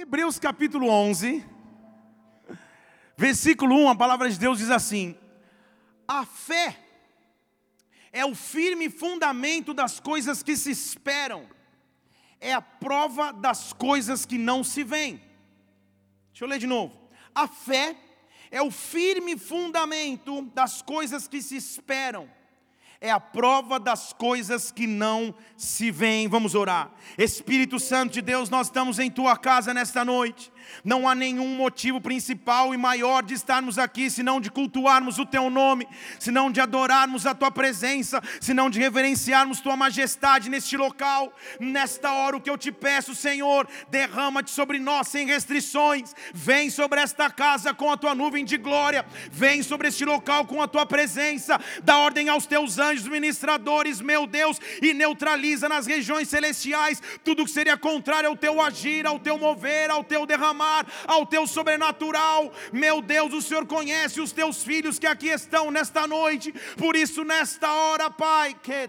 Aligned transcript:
Hebreus 0.00 0.38
capítulo 0.38 0.88
11, 0.88 1.44
versículo 3.16 3.74
1, 3.74 3.88
a 3.88 3.96
palavra 3.96 4.30
de 4.30 4.38
Deus 4.38 4.58
diz 4.58 4.70
assim: 4.70 5.18
A 6.06 6.24
fé 6.24 6.78
é 8.12 8.24
o 8.24 8.32
firme 8.32 8.88
fundamento 8.88 9.74
das 9.74 9.98
coisas 9.98 10.40
que 10.40 10.56
se 10.56 10.70
esperam, 10.70 11.48
é 12.40 12.52
a 12.52 12.62
prova 12.62 13.32
das 13.32 13.72
coisas 13.72 14.24
que 14.24 14.38
não 14.38 14.62
se 14.62 14.84
veem. 14.84 15.20
Deixa 16.30 16.44
eu 16.44 16.48
ler 16.48 16.60
de 16.60 16.68
novo. 16.68 16.96
A 17.34 17.48
fé 17.48 17.96
é 18.52 18.62
o 18.62 18.70
firme 18.70 19.36
fundamento 19.36 20.42
das 20.54 20.80
coisas 20.80 21.26
que 21.26 21.42
se 21.42 21.56
esperam 21.56 22.30
é 23.00 23.12
a 23.12 23.20
prova 23.20 23.78
das 23.78 24.12
coisas 24.12 24.72
que 24.72 24.86
não 24.86 25.32
se 25.56 25.88
veem. 25.88 26.26
Vamos 26.26 26.56
orar. 26.56 26.90
Espírito 27.16 27.78
Santo 27.78 28.14
de 28.14 28.20
Deus, 28.20 28.50
nós 28.50 28.66
estamos 28.66 28.98
em 28.98 29.08
tua 29.08 29.36
casa 29.36 29.72
nesta 29.72 30.04
noite. 30.04 30.50
Não 30.84 31.08
há 31.08 31.14
nenhum 31.14 31.54
motivo 31.54 32.00
principal 32.00 32.74
e 32.74 32.76
maior 32.76 33.22
de 33.22 33.34
estarmos 33.34 33.78
aqui, 33.78 34.10
senão 34.10 34.40
de 34.40 34.50
cultuarmos 34.50 35.18
o 35.18 35.24
Teu 35.24 35.48
nome, 35.48 35.88
senão 36.18 36.50
de 36.50 36.60
adorarmos 36.60 37.24
a 37.24 37.34
Tua 37.34 37.50
presença, 37.50 38.20
senão 38.40 38.68
de 38.68 38.80
reverenciarmos 38.80 39.60
Tua 39.60 39.76
majestade 39.76 40.50
neste 40.50 40.76
local. 40.76 41.32
Nesta 41.60 42.12
hora, 42.12 42.36
o 42.36 42.40
que 42.40 42.50
eu 42.50 42.58
te 42.58 42.72
peço, 42.72 43.14
Senhor, 43.14 43.66
derrama-te 43.88 44.50
sobre 44.50 44.78
nós 44.78 45.08
sem 45.08 45.26
restrições. 45.26 46.14
Vem 46.34 46.68
sobre 46.68 47.00
esta 47.00 47.30
casa 47.30 47.72
com 47.72 47.90
a 47.92 47.96
Tua 47.96 48.14
nuvem 48.14 48.44
de 48.44 48.58
glória, 48.58 49.06
vem 49.30 49.62
sobre 49.62 49.88
este 49.88 50.04
local 50.04 50.44
com 50.46 50.60
a 50.60 50.68
Tua 50.68 50.84
presença. 50.84 51.58
Dá 51.82 51.96
ordem 51.98 52.28
aos 52.28 52.44
Teus 52.44 52.78
anjos 52.78 52.87
ministradores, 53.04 54.00
meu 54.00 54.26
Deus, 54.26 54.58
e 54.82 54.94
neutraliza 54.94 55.68
nas 55.68 55.86
regiões 55.86 56.28
celestiais 56.28 57.02
tudo 57.24 57.44
que 57.44 57.50
seria 57.50 57.76
contrário 57.76 58.28
ao 58.28 58.36
Teu 58.36 58.60
agir, 58.60 59.06
ao 59.06 59.18
Teu 59.18 59.38
mover, 59.38 59.90
ao 59.90 60.04
Teu 60.04 60.24
derramar 60.26 60.86
ao 61.06 61.26
teu 61.26 61.46
sobrenatural. 61.46 62.52
Meu 62.72 63.00
Deus, 63.00 63.32
o 63.32 63.42
Senhor 63.42 63.66
conhece 63.66 64.20
os 64.20 64.32
teus 64.32 64.62
filhos 64.62 64.98
que 64.98 65.06
aqui 65.06 65.28
estão 65.28 65.70
nesta 65.70 66.06
noite. 66.06 66.52
Por 66.76 66.96
isso, 66.96 67.24
nesta 67.24 67.72
hora, 67.72 68.10
Pai, 68.10 68.54
que 68.62 68.88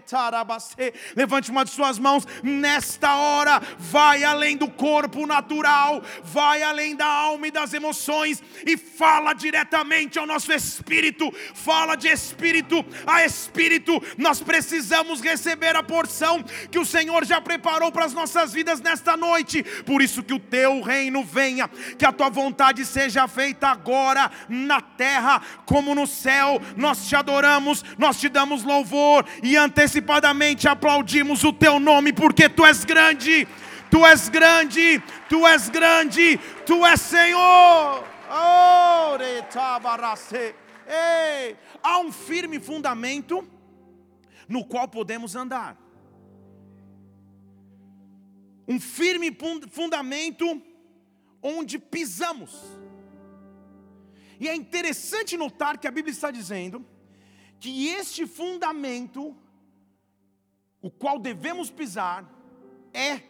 levante 1.16 1.50
uma 1.50 1.64
de 1.64 1.70
suas 1.70 1.98
mãos. 1.98 2.26
Nesta 2.42 3.16
hora, 3.16 3.60
vai 3.78 4.24
além 4.24 4.56
do 4.56 4.68
corpo 4.68 5.26
natural, 5.26 6.02
vai 6.22 6.62
além 6.62 6.94
da 6.94 7.06
alma 7.06 7.48
e 7.48 7.50
das 7.50 7.72
emoções 7.72 8.42
e 8.66 8.76
fala 8.76 9.32
diretamente 9.32 10.18
ao 10.18 10.26
nosso 10.26 10.52
espírito. 10.52 11.32
Fala 11.54 11.96
de 11.96 12.08
espírito 12.08 12.84
a 13.06 13.24
espírito. 13.24 13.89
Nós 14.18 14.40
precisamos 14.40 15.20
receber 15.20 15.74
a 15.74 15.82
porção 15.82 16.44
que 16.70 16.78
o 16.78 16.84
Senhor 16.84 17.24
já 17.24 17.40
preparou 17.40 17.90
para 17.90 18.04
as 18.04 18.12
nossas 18.12 18.52
vidas 18.52 18.80
nesta 18.80 19.16
noite. 19.16 19.62
Por 19.84 20.02
isso 20.02 20.22
que 20.22 20.34
o 20.34 20.38
teu 20.38 20.82
reino 20.82 21.24
venha 21.24 21.68
que 21.98 22.04
a 22.04 22.12
tua 22.12 22.28
vontade 22.28 22.84
seja 22.84 23.26
feita 23.26 23.68
agora 23.68 24.30
na 24.48 24.80
terra 24.80 25.40
como 25.64 25.94
no 25.94 26.06
céu. 26.06 26.60
Nós 26.76 27.06
te 27.06 27.16
adoramos, 27.16 27.84
nós 27.98 28.18
te 28.20 28.28
damos 28.28 28.62
louvor 28.62 29.24
e 29.42 29.56
antecipadamente 29.56 30.68
aplaudimos 30.68 31.44
o 31.44 31.52
teu 31.52 31.78
nome, 31.80 32.12
porque 32.12 32.48
tu 32.48 32.64
és 32.66 32.84
grande, 32.84 33.46
tu 33.90 34.04
és 34.04 34.28
grande, 34.28 35.02
tu 35.28 35.46
és 35.46 35.68
grande, 35.68 36.38
tu 36.66 36.84
és 36.86 37.00
Senhor. 37.00 38.04
Oh, 38.32 39.16
Ei, 40.86 41.56
há 41.82 41.98
um 41.98 42.10
firme 42.10 42.58
fundamento 42.58 43.46
no 44.50 44.64
qual 44.64 44.88
podemos 44.88 45.36
andar. 45.36 45.80
Um 48.66 48.80
firme 48.80 49.30
fundamento 49.70 50.60
onde 51.40 51.78
pisamos. 51.78 52.52
E 54.40 54.48
é 54.48 54.54
interessante 54.54 55.36
notar 55.36 55.78
que 55.78 55.86
a 55.86 55.90
Bíblia 55.90 56.12
está 56.12 56.32
dizendo 56.32 56.84
que 57.60 57.88
este 57.88 58.26
fundamento, 58.26 59.36
o 60.82 60.90
qual 60.90 61.20
devemos 61.20 61.70
pisar, 61.70 62.28
é 62.92 63.22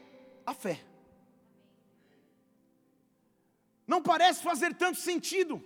a 0.46 0.54
fé. 0.54 0.82
Não 3.86 4.00
parece 4.00 4.42
fazer 4.42 4.72
tanto 4.74 4.98
sentido, 4.98 5.62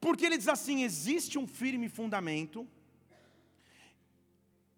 porque 0.00 0.26
ele 0.26 0.36
diz 0.36 0.48
assim: 0.48 0.82
existe 0.82 1.38
um 1.38 1.46
firme 1.46 1.88
fundamento 1.88 2.68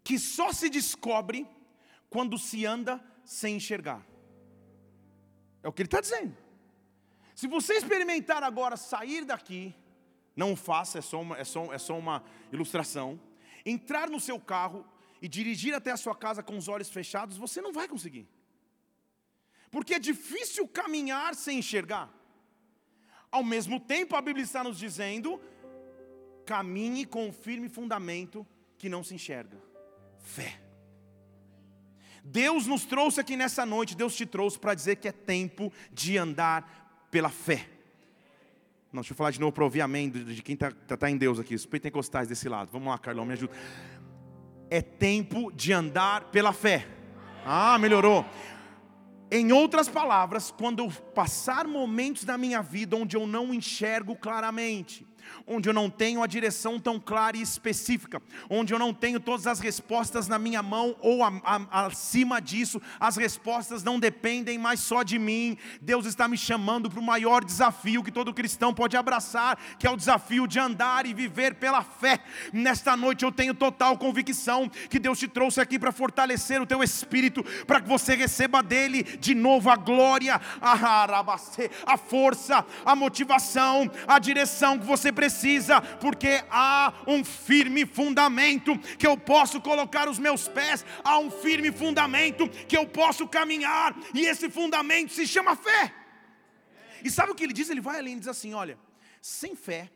que 0.09 0.17
só 0.17 0.51
se 0.51 0.71
descobre 0.71 1.47
quando 2.09 2.35
se 2.35 2.65
anda 2.65 2.99
sem 3.23 3.57
enxergar. 3.57 4.03
É 5.61 5.67
o 5.67 5.71
que 5.71 5.83
ele 5.83 5.87
está 5.87 6.01
dizendo. 6.01 6.35
Se 7.35 7.45
você 7.45 7.75
experimentar 7.75 8.41
agora 8.41 8.75
sair 8.75 9.23
daqui, 9.23 9.75
não 10.35 10.55
faça, 10.55 10.97
é 10.97 11.01
só 11.01 11.21
uma, 11.21 11.37
é 11.37 11.43
só, 11.43 11.71
é 11.71 11.77
só 11.77 11.95
uma 11.95 12.23
ilustração. 12.51 13.21
Entrar 13.63 14.09
no 14.09 14.19
seu 14.19 14.39
carro 14.39 14.83
e 15.21 15.27
dirigir 15.27 15.75
até 15.75 15.91
a 15.91 15.97
sua 15.97 16.15
casa 16.15 16.41
com 16.41 16.57
os 16.57 16.67
olhos 16.67 16.89
fechados, 16.89 17.37
você 17.37 17.61
não 17.61 17.71
vai 17.71 17.87
conseguir. 17.87 18.27
Porque 19.69 19.93
é 19.93 19.99
difícil 19.99 20.67
caminhar 20.67 21.35
sem 21.35 21.59
enxergar. 21.59 22.11
Ao 23.29 23.43
mesmo 23.43 23.79
tempo, 23.79 24.15
a 24.15 24.21
Bíblia 24.21 24.43
está 24.43 24.63
nos 24.63 24.79
dizendo: 24.79 25.39
caminhe 26.47 27.05
com 27.05 27.27
um 27.27 27.31
firme 27.31 27.69
fundamento 27.69 28.43
que 28.75 28.89
não 28.89 29.03
se 29.03 29.13
enxerga 29.13 29.68
fé. 30.29 30.59
Deus 32.23 32.67
nos 32.67 32.85
trouxe 32.85 33.19
aqui 33.19 33.35
nessa 33.35 33.65
noite, 33.65 33.97
Deus 33.97 34.15
te 34.15 34.25
trouxe 34.25 34.59
para 34.59 34.75
dizer 34.75 34.97
que 34.97 35.07
é 35.07 35.11
tempo 35.11 35.73
de 35.91 36.17
andar 36.17 37.07
pela 37.09 37.29
fé. 37.29 37.67
Não, 38.93 39.01
deixa 39.01 39.13
eu 39.13 39.17
falar 39.17 39.31
de 39.31 39.39
novo 39.39 39.51
para 39.51 39.63
ouvir 39.63 39.81
amém 39.81 40.09
de 40.09 40.41
quem 40.41 40.53
está 40.53 40.71
tá, 40.71 40.95
tá 40.95 41.09
em 41.09 41.17
Deus 41.17 41.39
aqui, 41.39 41.55
os 41.55 41.65
pentecostais 41.65 42.27
desse 42.27 42.47
lado. 42.47 42.69
Vamos 42.71 42.87
lá, 42.87 42.97
Carlão, 42.97 43.25
me 43.25 43.33
ajuda. 43.33 43.53
É 44.69 44.81
tempo 44.81 45.51
de 45.51 45.73
andar 45.73 46.25
pela 46.25 46.53
fé. 46.53 46.87
Ah, 47.45 47.77
melhorou. 47.79 48.25
Em 49.31 49.51
outras 49.51 49.87
palavras, 49.87 50.51
quando 50.51 50.83
eu 50.83 50.91
passar 51.13 51.67
momentos 51.67 52.23
da 52.23 52.37
minha 52.37 52.61
vida 52.61 52.95
onde 52.95 53.15
eu 53.15 53.27
não 53.27 53.53
enxergo 53.53 54.15
claramente, 54.15 55.05
onde 55.45 55.69
eu 55.69 55.73
não 55.73 55.89
tenho 55.89 56.23
a 56.23 56.27
direção 56.27 56.79
tão 56.79 56.99
clara 56.99 57.37
e 57.37 57.41
específica, 57.41 58.21
onde 58.49 58.73
eu 58.73 58.79
não 58.79 58.93
tenho 58.93 59.19
todas 59.19 59.47
as 59.47 59.59
respostas 59.59 60.27
na 60.27 60.37
minha 60.37 60.61
mão, 60.61 60.95
ou 60.99 61.23
a, 61.23 61.31
a, 61.43 61.85
acima 61.85 62.41
disso, 62.41 62.81
as 62.99 63.17
respostas 63.17 63.83
não 63.83 63.99
dependem 63.99 64.57
mais 64.57 64.79
só 64.79 65.03
de 65.03 65.17
mim. 65.17 65.57
Deus 65.81 66.05
está 66.05 66.27
me 66.27 66.37
chamando 66.37 66.89
para 66.89 66.99
o 66.99 67.03
maior 67.03 67.43
desafio 67.43 68.03
que 68.03 68.11
todo 68.11 68.33
cristão 68.33 68.73
pode 68.73 68.95
abraçar, 68.95 69.57
que 69.77 69.87
é 69.87 69.89
o 69.89 69.97
desafio 69.97 70.47
de 70.47 70.59
andar 70.59 71.05
e 71.05 71.13
viver 71.13 71.55
pela 71.55 71.83
fé. 71.83 72.19
Nesta 72.53 72.95
noite 72.95 73.25
eu 73.25 73.31
tenho 73.31 73.53
total 73.53 73.97
convicção 73.97 74.69
que 74.89 74.99
Deus 74.99 75.19
te 75.19 75.27
trouxe 75.27 75.59
aqui 75.59 75.77
para 75.79 75.91
fortalecer 75.91 76.61
o 76.61 76.65
teu 76.65 76.83
espírito, 76.83 77.43
para 77.65 77.81
que 77.81 77.87
você 77.87 78.15
receba 78.15 78.61
dele 78.61 79.03
de 79.03 79.35
novo 79.35 79.69
a 79.69 79.75
glória, 79.75 80.39
a, 80.61 81.25
a 81.85 81.97
força, 81.97 82.65
a 82.85 82.95
motivação, 82.95 83.89
a 84.07 84.19
direção 84.19 84.77
que 84.77 84.85
você 84.85 85.08
precisa, 85.11 85.81
porque 85.81 86.43
há 86.49 86.93
um 87.07 87.23
firme 87.23 87.85
fundamento 87.85 88.77
que 88.97 89.07
eu 89.07 89.17
posso 89.17 89.61
colocar 89.61 90.07
os 90.09 90.19
meus 90.19 90.47
pés, 90.47 90.85
há 91.03 91.17
um 91.17 91.31
firme 91.31 91.71
fundamento 91.71 92.47
que 92.67 92.77
eu 92.77 92.87
posso 92.87 93.27
caminhar, 93.27 93.95
e 94.13 94.25
esse 94.25 94.49
fundamento 94.49 95.13
se 95.13 95.27
chama 95.27 95.55
fé. 95.55 95.93
E 97.03 97.09
sabe 97.09 97.31
o 97.31 97.35
que 97.35 97.43
ele 97.43 97.53
diz? 97.53 97.69
Ele 97.69 97.81
vai 97.81 97.99
além 97.99 98.15
e 98.15 98.19
diz 98.19 98.27
assim: 98.27 98.53
olha, 98.53 98.77
sem 99.21 99.55
fé 99.55 99.89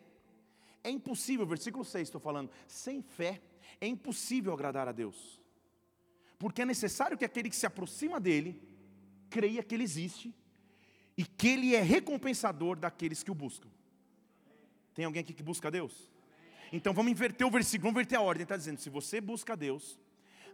é 0.84 0.90
impossível, 0.90 1.46
versículo 1.46 1.86
6 1.86 2.08
estou 2.08 2.22
falando, 2.22 2.50
sem 2.68 3.02
fé 3.02 3.42
é 3.80 3.88
impossível 3.88 4.54
agradar 4.54 4.88
a 4.88 4.92
Deus, 4.92 5.42
porque 6.38 6.62
é 6.62 6.66
necessário 6.66 7.18
que 7.18 7.26
aquele 7.26 7.50
que 7.50 7.56
se 7.56 7.66
aproxima 7.66 8.20
dele 8.20 8.62
creia 9.30 9.64
que 9.64 9.76
ele 9.76 9.84
existe 9.84 10.34
e 11.18 11.24
que 11.24 11.48
ele 11.48 11.76
é 11.76 11.82
recompensador 11.82 12.78
daqueles 12.78 13.24
que 13.24 13.32
o 13.32 13.36
buscam. 13.36 13.70
Tem 14.94 15.06
alguém 15.06 15.22
aqui 15.22 15.34
que 15.34 15.44
busca 15.44 15.70
Deus? 15.72 16.12
Então 16.72 16.94
vamos 16.94 17.12
inverter 17.12 17.46
o 17.46 17.52
versículo, 17.52 17.90
vamos 17.90 18.02
inverter 18.02 18.18
a 18.18 18.22
ordem. 18.22 18.44
Está 18.44 18.58
dizendo: 18.58 18.80
se 18.80 18.90
você 18.90 19.20
busca 19.22 19.56
Deus, 19.56 20.00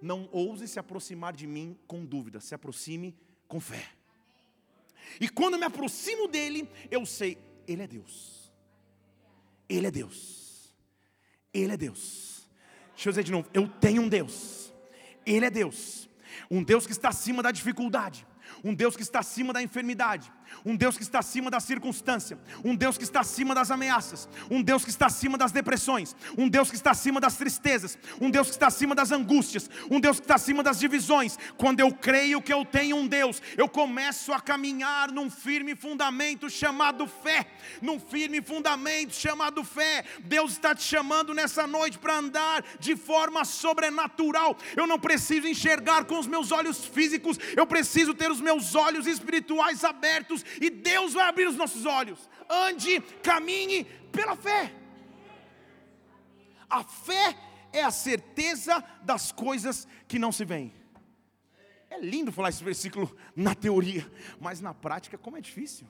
não 0.02 0.28
ouse 0.32 0.68
se 0.68 0.80
aproximar 0.80 1.34
de 1.34 1.48
mim 1.48 1.78
com 1.88 2.06
dúvida, 2.06 2.40
se 2.40 2.54
aproxime 2.54 3.16
com 3.48 3.60
fé. 3.60 3.90
E 5.20 5.28
quando 5.28 5.54
eu 5.54 5.60
me 5.60 5.66
aproximo 5.66 6.28
dele, 6.28 6.70
eu 6.92 7.06
sei, 7.06 7.38
ele 7.68 7.82
é 7.82 7.88
Deus. 7.88 8.52
Ele 9.68 9.88
é 9.88 9.92
Deus. 9.92 10.76
Ele 11.54 11.74
é 11.74 11.78
Deus. 11.78 12.48
Deixa 12.94 13.10
eu 13.10 13.12
dizer 13.14 13.24
de 13.24 13.32
novo, 13.32 13.50
eu 13.54 13.68
tenho 13.68 14.02
um 14.02 14.10
Deus. 14.10 14.74
Ele 15.26 15.46
é 15.46 15.50
Deus. 15.50 16.10
Um 16.52 16.64
Deus 16.64 16.86
que 16.86 16.92
está 16.92 17.10
acima 17.10 17.42
da 17.42 17.52
dificuldade 17.52 18.26
um 18.64 18.74
Deus 18.74 18.96
que 18.96 19.02
está 19.02 19.20
acima 19.20 19.54
da 19.54 19.62
enfermidade, 19.62 20.32
um 20.66 20.76
Deus 20.76 20.98
que 20.98 21.04
está 21.04 21.20
acima 21.20 21.50
da 21.50 21.60
circunstância, 21.60 22.38
um 22.64 22.76
Deus 22.76 22.98
que 22.98 23.04
está 23.04 23.22
acima 23.22 23.56
das 23.56 23.72
ameaças, 23.72 24.28
um 24.50 24.62
Deus 24.62 24.84
que 24.84 24.90
está 24.90 25.08
acima 25.08 25.38
das 25.38 25.52
depressões, 25.52 26.16
um 26.38 26.48
Deus 26.48 26.70
que 26.70 26.76
está 26.76 26.92
acima 26.92 27.20
das 27.20 27.36
tristezas, 27.36 27.98
um 28.20 28.30
Deus 28.30 28.48
que 28.48 28.54
está 28.54 28.68
acima 28.68 28.94
das 28.96 29.12
angústias, 29.12 29.70
um 29.90 30.00
Deus 30.00 30.18
que 30.18 30.24
está 30.24 30.36
acima 30.36 30.64
das 30.64 30.80
divisões. 30.80 31.38
Quando 31.58 31.80
eu 31.80 31.92
creio 31.94 32.42
que 32.42 32.54
eu 32.54 32.66
tenho 32.66 32.98
um 32.98 33.08
Deus, 33.08 33.42
eu 33.58 33.68
começo 33.68 34.34
a 34.34 34.40
caminhar 34.40 35.12
num 35.12 35.30
firme 35.30 35.76
fundamento 35.76 36.50
chamado 36.50 37.08
fé, 37.08 37.46
num 37.82 38.00
firme 38.00 38.42
fundamento 38.42 39.14
chamado 39.14 39.64
fé. 39.64 40.04
Deus 40.24 40.52
está 40.52 40.76
te 40.76 40.84
chamando 40.84 41.34
nessa 41.34 41.66
noite 41.66 41.98
para 41.98 42.18
andar 42.18 42.64
de 42.80 42.96
forma 42.96 43.46
sobrenatural. 43.46 44.58
Eu 44.76 44.88
não 44.88 45.00
preciso 45.00 45.48
enxergar 45.48 46.06
com 46.06 46.20
os 46.20 46.28
meus 46.28 46.52
olhos 46.52 46.86
físicos, 46.86 47.38
eu 47.56 47.66
preciso 47.66 48.14
ter 48.14 48.32
os 48.32 48.42
meus 48.42 48.76
olhos 48.76 49.08
espirituais 49.08 49.84
abertos 49.84 50.39
e 50.62 50.70
Deus 50.70 51.14
vai 51.14 51.28
abrir 51.28 51.48
os 51.48 51.56
nossos 51.56 51.86
olhos. 51.86 52.30
Ande, 52.50 53.02
caminhe 53.24 53.86
pela 54.12 54.36
fé. 54.36 54.74
A 56.70 56.84
fé 56.84 57.36
é 57.74 57.84
a 57.84 57.92
certeza 57.92 58.84
das 59.04 59.32
coisas 59.32 59.88
que 60.08 60.20
não 60.20 60.32
se 60.32 60.46
veem. 60.46 60.74
É 61.90 62.00
lindo 62.00 62.32
falar 62.32 62.50
esse 62.50 62.64
versículo 62.64 63.16
na 63.36 63.56
teoria, 63.56 64.10
mas 64.40 64.62
na 64.62 64.74
prática, 64.74 65.18
como 65.18 65.38
é 65.38 65.42
difícil. 65.42 65.88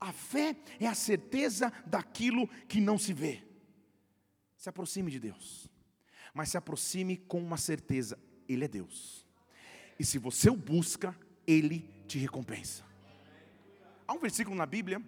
A 0.00 0.12
fé 0.12 0.56
é 0.78 0.86
a 0.86 0.94
certeza 0.94 1.70
daquilo 1.86 2.48
que 2.66 2.80
não 2.80 2.96
se 2.96 3.12
vê. 3.12 3.42
Se 4.56 4.68
aproxime 4.68 5.10
de 5.10 5.20
Deus, 5.20 5.68
mas 6.32 6.48
se 6.50 6.56
aproxime 6.56 7.18
com 7.18 7.38
uma 7.38 7.58
certeza: 7.58 8.18
Ele 8.48 8.64
é 8.64 8.68
Deus. 8.68 9.26
E 9.98 10.04
se 10.04 10.16
você 10.16 10.48
o 10.48 10.56
busca, 10.56 11.14
Ele 11.46 11.88
te 12.10 12.18
recompensa. 12.18 12.84
Há 14.06 14.12
um 14.12 14.18
versículo 14.18 14.56
na 14.56 14.66
Bíblia, 14.66 15.00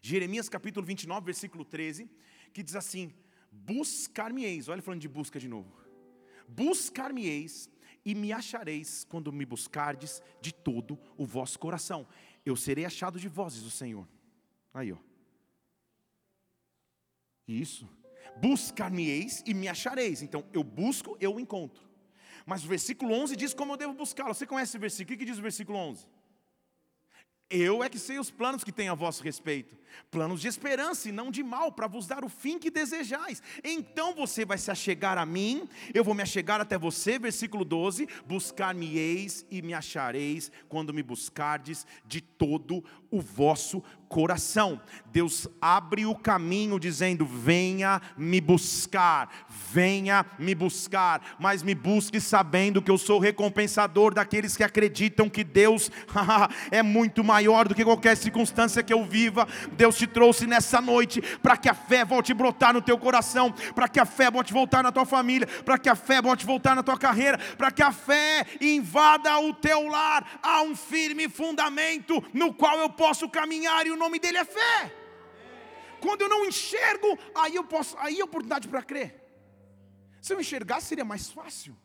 Jeremias 0.00 0.48
capítulo 0.48 0.86
29, 0.86 1.26
versículo 1.26 1.64
13, 1.66 2.10
que 2.52 2.62
diz 2.62 2.74
assim: 2.74 3.12
Buscar-me-eis, 3.52 4.68
olha 4.68 4.80
falando 4.80 5.02
de 5.02 5.08
busca 5.08 5.38
de 5.38 5.48
novo. 5.48 5.70
Buscar-me-eis 6.48 7.68
e 8.06 8.14
me 8.14 8.32
achareis 8.32 9.04
quando 9.04 9.30
me 9.30 9.44
buscardes 9.44 10.22
de 10.40 10.50
todo 10.52 10.98
o 11.18 11.26
vosso 11.26 11.58
coração. 11.58 12.06
Eu 12.44 12.56
serei 12.56 12.86
achado 12.86 13.20
de 13.20 13.28
vós, 13.28 13.52
diz 13.52 13.64
o 13.64 13.70
Senhor. 13.70 14.08
Aí, 14.72 14.90
ó. 14.90 14.96
Isso. 17.46 17.86
Buscar-me-eis 18.40 19.42
e 19.46 19.52
me 19.52 19.68
achareis. 19.68 20.22
Então, 20.22 20.42
eu 20.54 20.64
busco, 20.64 21.18
eu 21.20 21.38
encontro. 21.38 21.87
Mas 22.48 22.64
o 22.64 22.66
versículo 22.66 23.12
11 23.12 23.36
diz 23.36 23.52
como 23.52 23.74
eu 23.74 23.76
devo 23.76 23.92
buscá-lo. 23.92 24.32
Você 24.32 24.46
conhece 24.46 24.70
esse 24.70 24.78
versículo? 24.78 25.14
O 25.14 25.18
que 25.18 25.24
diz 25.26 25.36
o 25.36 25.42
versículo 25.42 25.76
11? 25.76 26.06
Eu 27.50 27.82
é 27.82 27.88
que 27.88 27.98
sei 27.98 28.18
os 28.18 28.30
planos 28.30 28.62
que 28.62 28.70
tenho 28.70 28.92
a 28.92 28.94
vosso 28.94 29.22
respeito, 29.22 29.74
planos 30.10 30.42
de 30.42 30.48
esperança 30.48 31.08
e 31.08 31.12
não 31.12 31.30
de 31.30 31.42
mal, 31.42 31.72
para 31.72 31.86
vos 31.86 32.06
dar 32.06 32.22
o 32.22 32.28
fim 32.28 32.58
que 32.58 32.70
desejais. 32.70 33.42
Então 33.64 34.14
você 34.14 34.44
vai 34.44 34.58
se 34.58 34.70
achegar 34.70 35.16
a 35.16 35.24
mim, 35.24 35.66
eu 35.94 36.04
vou 36.04 36.14
me 36.14 36.22
achegar 36.22 36.60
até 36.60 36.76
você, 36.76 37.18
versículo 37.18 37.64
12: 37.64 38.06
buscar-me-eis 38.26 39.46
e 39.50 39.62
me 39.62 39.72
achareis 39.72 40.52
quando 40.68 40.92
me 40.92 41.02
buscardes 41.02 41.86
de 42.06 42.20
todo 42.20 42.84
o 43.10 43.18
vosso 43.18 43.82
coração. 44.10 44.80
Deus 45.06 45.48
abre 45.58 46.04
o 46.04 46.14
caminho 46.14 46.78
dizendo: 46.78 47.24
venha 47.24 48.02
me 48.14 48.42
buscar, 48.42 49.46
venha 49.72 50.26
me 50.38 50.54
buscar, 50.54 51.36
mas 51.38 51.62
me 51.62 51.74
busque 51.74 52.20
sabendo 52.20 52.82
que 52.82 52.90
eu 52.90 52.98
sou 52.98 53.18
recompensador 53.18 54.12
daqueles 54.12 54.54
que 54.54 54.62
acreditam 54.62 55.30
que 55.30 55.42
Deus 55.42 55.90
é 56.70 56.82
muito 56.82 57.24
maior 57.24 57.37
do 57.68 57.74
que 57.74 57.84
qualquer 57.84 58.16
circunstância 58.16 58.82
que 58.82 58.92
eu 58.92 59.04
viva. 59.04 59.46
Deus 59.72 59.96
te 59.96 60.06
trouxe 60.06 60.46
nessa 60.46 60.80
noite 60.80 61.20
para 61.42 61.56
que 61.56 61.68
a 61.68 61.74
fé 61.74 62.04
volte 62.04 62.32
a 62.32 62.34
brotar 62.34 62.72
no 62.72 62.82
teu 62.82 62.98
coração, 62.98 63.52
para 63.74 63.88
que 63.88 64.00
a 64.00 64.04
fé 64.04 64.30
volte 64.30 64.52
a 64.52 64.54
voltar 64.54 64.82
na 64.82 64.92
tua 64.92 65.06
família, 65.06 65.46
para 65.64 65.78
que 65.78 65.88
a 65.88 65.94
fé 65.94 66.20
volte 66.20 66.44
a 66.44 66.46
voltar 66.46 66.74
na 66.74 66.82
tua 66.82 66.98
carreira, 66.98 67.38
para 67.56 67.70
que 67.70 67.82
a 67.82 67.92
fé 67.92 68.46
invada 68.60 69.38
o 69.38 69.54
teu 69.54 69.86
lar. 69.88 70.38
Há 70.42 70.62
um 70.62 70.74
firme 70.74 71.28
fundamento 71.28 72.22
no 72.32 72.52
qual 72.52 72.78
eu 72.78 72.90
posso 72.90 73.28
caminhar 73.28 73.86
e 73.86 73.90
o 73.90 73.96
nome 73.96 74.18
dele 74.18 74.38
é 74.38 74.44
fé. 74.44 74.92
Quando 76.00 76.22
eu 76.22 76.28
não 76.28 76.46
enxergo, 76.46 77.18
aí 77.34 77.54
eu 77.54 77.64
posso, 77.64 77.96
aí 77.98 78.20
é 78.20 78.24
oportunidade 78.24 78.68
para 78.68 78.82
crer. 78.82 79.14
Se 80.20 80.32
eu 80.32 80.40
enxergasse 80.40 80.88
seria 80.88 81.04
mais 81.04 81.30
fácil. 81.30 81.76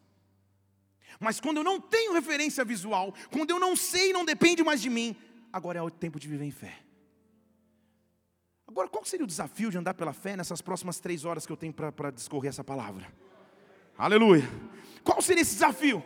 Mas 1.19 1.39
quando 1.39 1.57
eu 1.57 1.63
não 1.63 1.79
tenho 1.79 2.13
referência 2.13 2.65
visual, 2.65 3.13
quando 3.31 3.51
eu 3.51 3.59
não 3.59 3.75
sei, 3.75 4.11
não 4.11 4.25
depende 4.25 4.63
mais 4.63 4.81
de 4.81 4.89
mim, 4.89 5.15
agora 5.53 5.77
é 5.77 5.81
o 5.81 5.91
tempo 5.91 6.19
de 6.19 6.27
viver 6.27 6.45
em 6.45 6.51
fé. 6.51 6.79
Agora, 8.67 8.89
qual 8.89 9.05
seria 9.05 9.23
o 9.23 9.27
desafio 9.27 9.69
de 9.69 9.77
andar 9.77 9.93
pela 9.93 10.11
fé 10.11 10.35
nessas 10.35 10.59
próximas 10.59 10.99
três 10.99 11.23
horas 11.23 11.45
que 11.45 11.51
eu 11.51 11.57
tenho 11.57 11.71
para 11.71 12.09
discorrer 12.09 12.49
essa 12.49 12.63
palavra? 12.63 13.13
Aleluia. 13.95 14.43
Qual 15.03 15.21
seria 15.21 15.41
esse 15.43 15.53
desafio? 15.53 16.03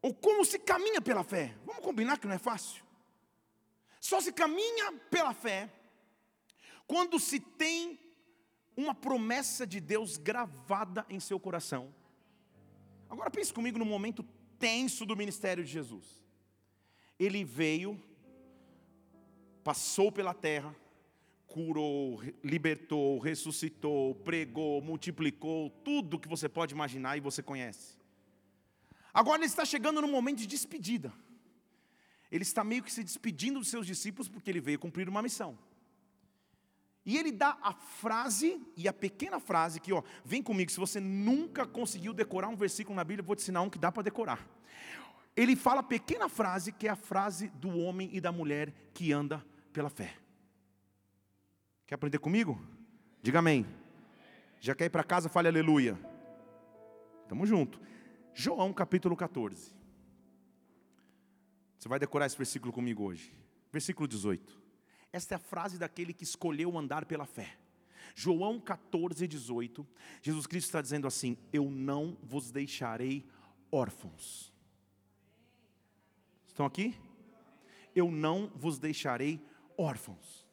Ou 0.00 0.14
como 0.14 0.42
se 0.44 0.58
caminha 0.58 1.02
pela 1.02 1.22
fé? 1.22 1.54
Vamos 1.66 1.84
combinar 1.84 2.18
que 2.18 2.26
não 2.26 2.34
é 2.34 2.38
fácil. 2.38 2.82
Só 4.00 4.20
se 4.20 4.32
caminha 4.32 4.92
pela 5.10 5.34
fé 5.34 5.70
quando 6.86 7.20
se 7.20 7.38
tem 7.38 8.00
uma 8.74 8.94
promessa 8.94 9.66
de 9.66 9.80
Deus 9.80 10.16
gravada 10.16 11.04
em 11.10 11.20
seu 11.20 11.38
coração. 11.38 11.94
Agora 13.08 13.30
pense 13.30 13.52
comigo 13.52 13.78
no 13.78 13.84
momento 13.84 14.24
tenso 14.58 15.04
do 15.04 15.14
ministério 15.14 15.62
de 15.62 15.70
Jesus. 15.70 16.22
Ele 17.18 17.44
veio, 17.44 18.00
passou 19.62 20.10
pela 20.10 20.34
terra, 20.34 20.74
curou, 21.46 22.22
libertou, 22.42 23.18
ressuscitou, 23.18 24.14
pregou, 24.16 24.80
multiplicou, 24.80 25.70
tudo 25.84 26.18
que 26.18 26.28
você 26.28 26.48
pode 26.48 26.74
imaginar 26.74 27.16
e 27.16 27.20
você 27.20 27.42
conhece. 27.42 27.96
Agora 29.12 29.38
ele 29.38 29.46
está 29.46 29.64
chegando 29.64 30.00
no 30.00 30.08
momento 30.08 30.38
de 30.38 30.46
despedida. 30.46 31.12
Ele 32.30 32.42
está 32.42 32.64
meio 32.64 32.82
que 32.82 32.90
se 32.90 33.04
despedindo 33.04 33.58
dos 33.58 33.68
seus 33.68 33.86
discípulos 33.86 34.28
porque 34.28 34.50
ele 34.50 34.60
veio 34.60 34.78
cumprir 34.78 35.08
uma 35.08 35.20
missão. 35.20 35.58
E 37.04 37.18
ele 37.18 37.32
dá 37.32 37.58
a 37.60 37.74
frase, 37.74 38.60
e 38.76 38.86
a 38.88 38.92
pequena 38.92 39.40
frase 39.40 39.80
que, 39.80 39.92
ó, 39.92 40.02
vem 40.24 40.42
comigo, 40.42 40.70
se 40.70 40.78
você 40.78 41.00
nunca 41.00 41.66
conseguiu 41.66 42.14
decorar 42.14 42.48
um 42.48 42.56
versículo 42.56 42.94
na 42.94 43.04
Bíblia, 43.04 43.22
eu 43.22 43.26
vou 43.26 43.36
te 43.36 43.42
ensinar 43.42 43.60
um 43.60 43.68
que 43.68 43.78
dá 43.78 43.90
para 43.90 44.04
decorar. 44.04 44.48
Ele 45.34 45.56
fala 45.56 45.80
a 45.80 45.84
pequena 45.84 46.28
frase 46.28 46.72
que 46.72 46.86
é 46.86 46.90
a 46.90 46.96
frase 46.96 47.48
do 47.48 47.70
homem 47.78 48.10
e 48.12 48.20
da 48.20 48.30
mulher 48.30 48.72
que 48.92 49.12
anda 49.12 49.44
pela 49.72 49.88
fé. 49.88 50.14
Quer 51.86 51.94
aprender 51.94 52.18
comigo? 52.18 52.60
Diga 53.22 53.38
amém. 53.38 53.66
Já 54.60 54.74
quer 54.74 54.86
ir 54.86 54.90
para 54.90 55.02
casa? 55.02 55.28
Fale 55.28 55.48
aleluia. 55.48 55.98
Tamo 57.28 57.46
junto. 57.46 57.80
João 58.34 58.72
capítulo 58.72 59.16
14. 59.16 59.72
Você 61.78 61.88
vai 61.88 61.98
decorar 61.98 62.26
esse 62.26 62.36
versículo 62.36 62.72
comigo 62.72 63.02
hoje. 63.02 63.34
Versículo 63.72 64.06
18. 64.06 64.60
Esta 65.12 65.34
é 65.34 65.36
a 65.36 65.38
frase 65.38 65.78
daquele 65.78 66.12
que 66.12 66.24
escolheu 66.24 66.78
andar 66.78 67.04
pela 67.06 67.26
fé. 67.26 67.58
João 68.14 68.60
14, 68.60 69.26
18. 69.26 69.86
Jesus 70.22 70.46
Cristo 70.46 70.66
está 70.66 70.82
dizendo 70.82 71.06
assim: 71.06 71.36
Eu 71.52 71.70
não 71.70 72.16
vos 72.22 72.50
deixarei 72.50 73.26
órfãos. 73.70 74.51
Estão 76.52 76.66
aqui? 76.66 76.94
Eu 77.96 78.10
não 78.10 78.52
vos 78.54 78.78
deixarei 78.78 79.42
órfãos. 79.76 80.46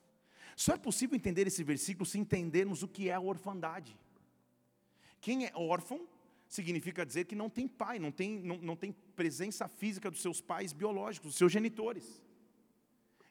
Só 0.55 0.73
é 0.73 0.77
possível 0.77 1.15
entender 1.15 1.45
esse 1.45 1.61
versículo 1.61 2.05
se 2.05 2.17
entendermos 2.17 2.83
o 2.83 2.87
que 2.87 3.09
é 3.09 3.13
a 3.13 3.19
orfandade. 3.19 3.97
Quem 5.19 5.45
é 5.45 5.51
órfão 5.53 6.07
significa 6.47 7.05
dizer 7.05 7.25
que 7.25 7.35
não 7.35 7.49
tem 7.49 7.67
pai, 7.67 7.99
não 7.99 8.11
tem, 8.11 8.39
não, 8.39 8.57
não 8.57 8.75
tem 8.77 8.93
presença 9.15 9.67
física 9.67 10.09
dos 10.09 10.21
seus 10.21 10.39
pais 10.39 10.71
biológicos, 10.71 11.31
dos 11.31 11.37
seus 11.37 11.51
genitores. 11.51 12.21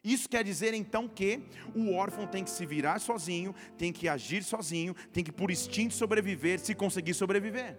Isso 0.05 0.29
quer 0.29 0.45
dizer 0.45 0.75
então 0.75 1.09
que 1.09 1.43
o 1.75 1.93
órfão 1.95 2.27
tem 2.27 2.45
que 2.45 2.51
se 2.51 2.65
virar 2.67 2.99
sozinho, 2.99 3.55
tem 3.77 3.93
que 3.93 4.09
agir 4.09 4.45
sozinho, 4.45 4.95
tem 5.13 5.25
que 5.25 5.33
por 5.33 5.51
instinto 5.51 5.95
sobreviver, 5.95 6.61
se 6.61 6.75
conseguir 6.75 7.15
sobreviver. 7.15 7.77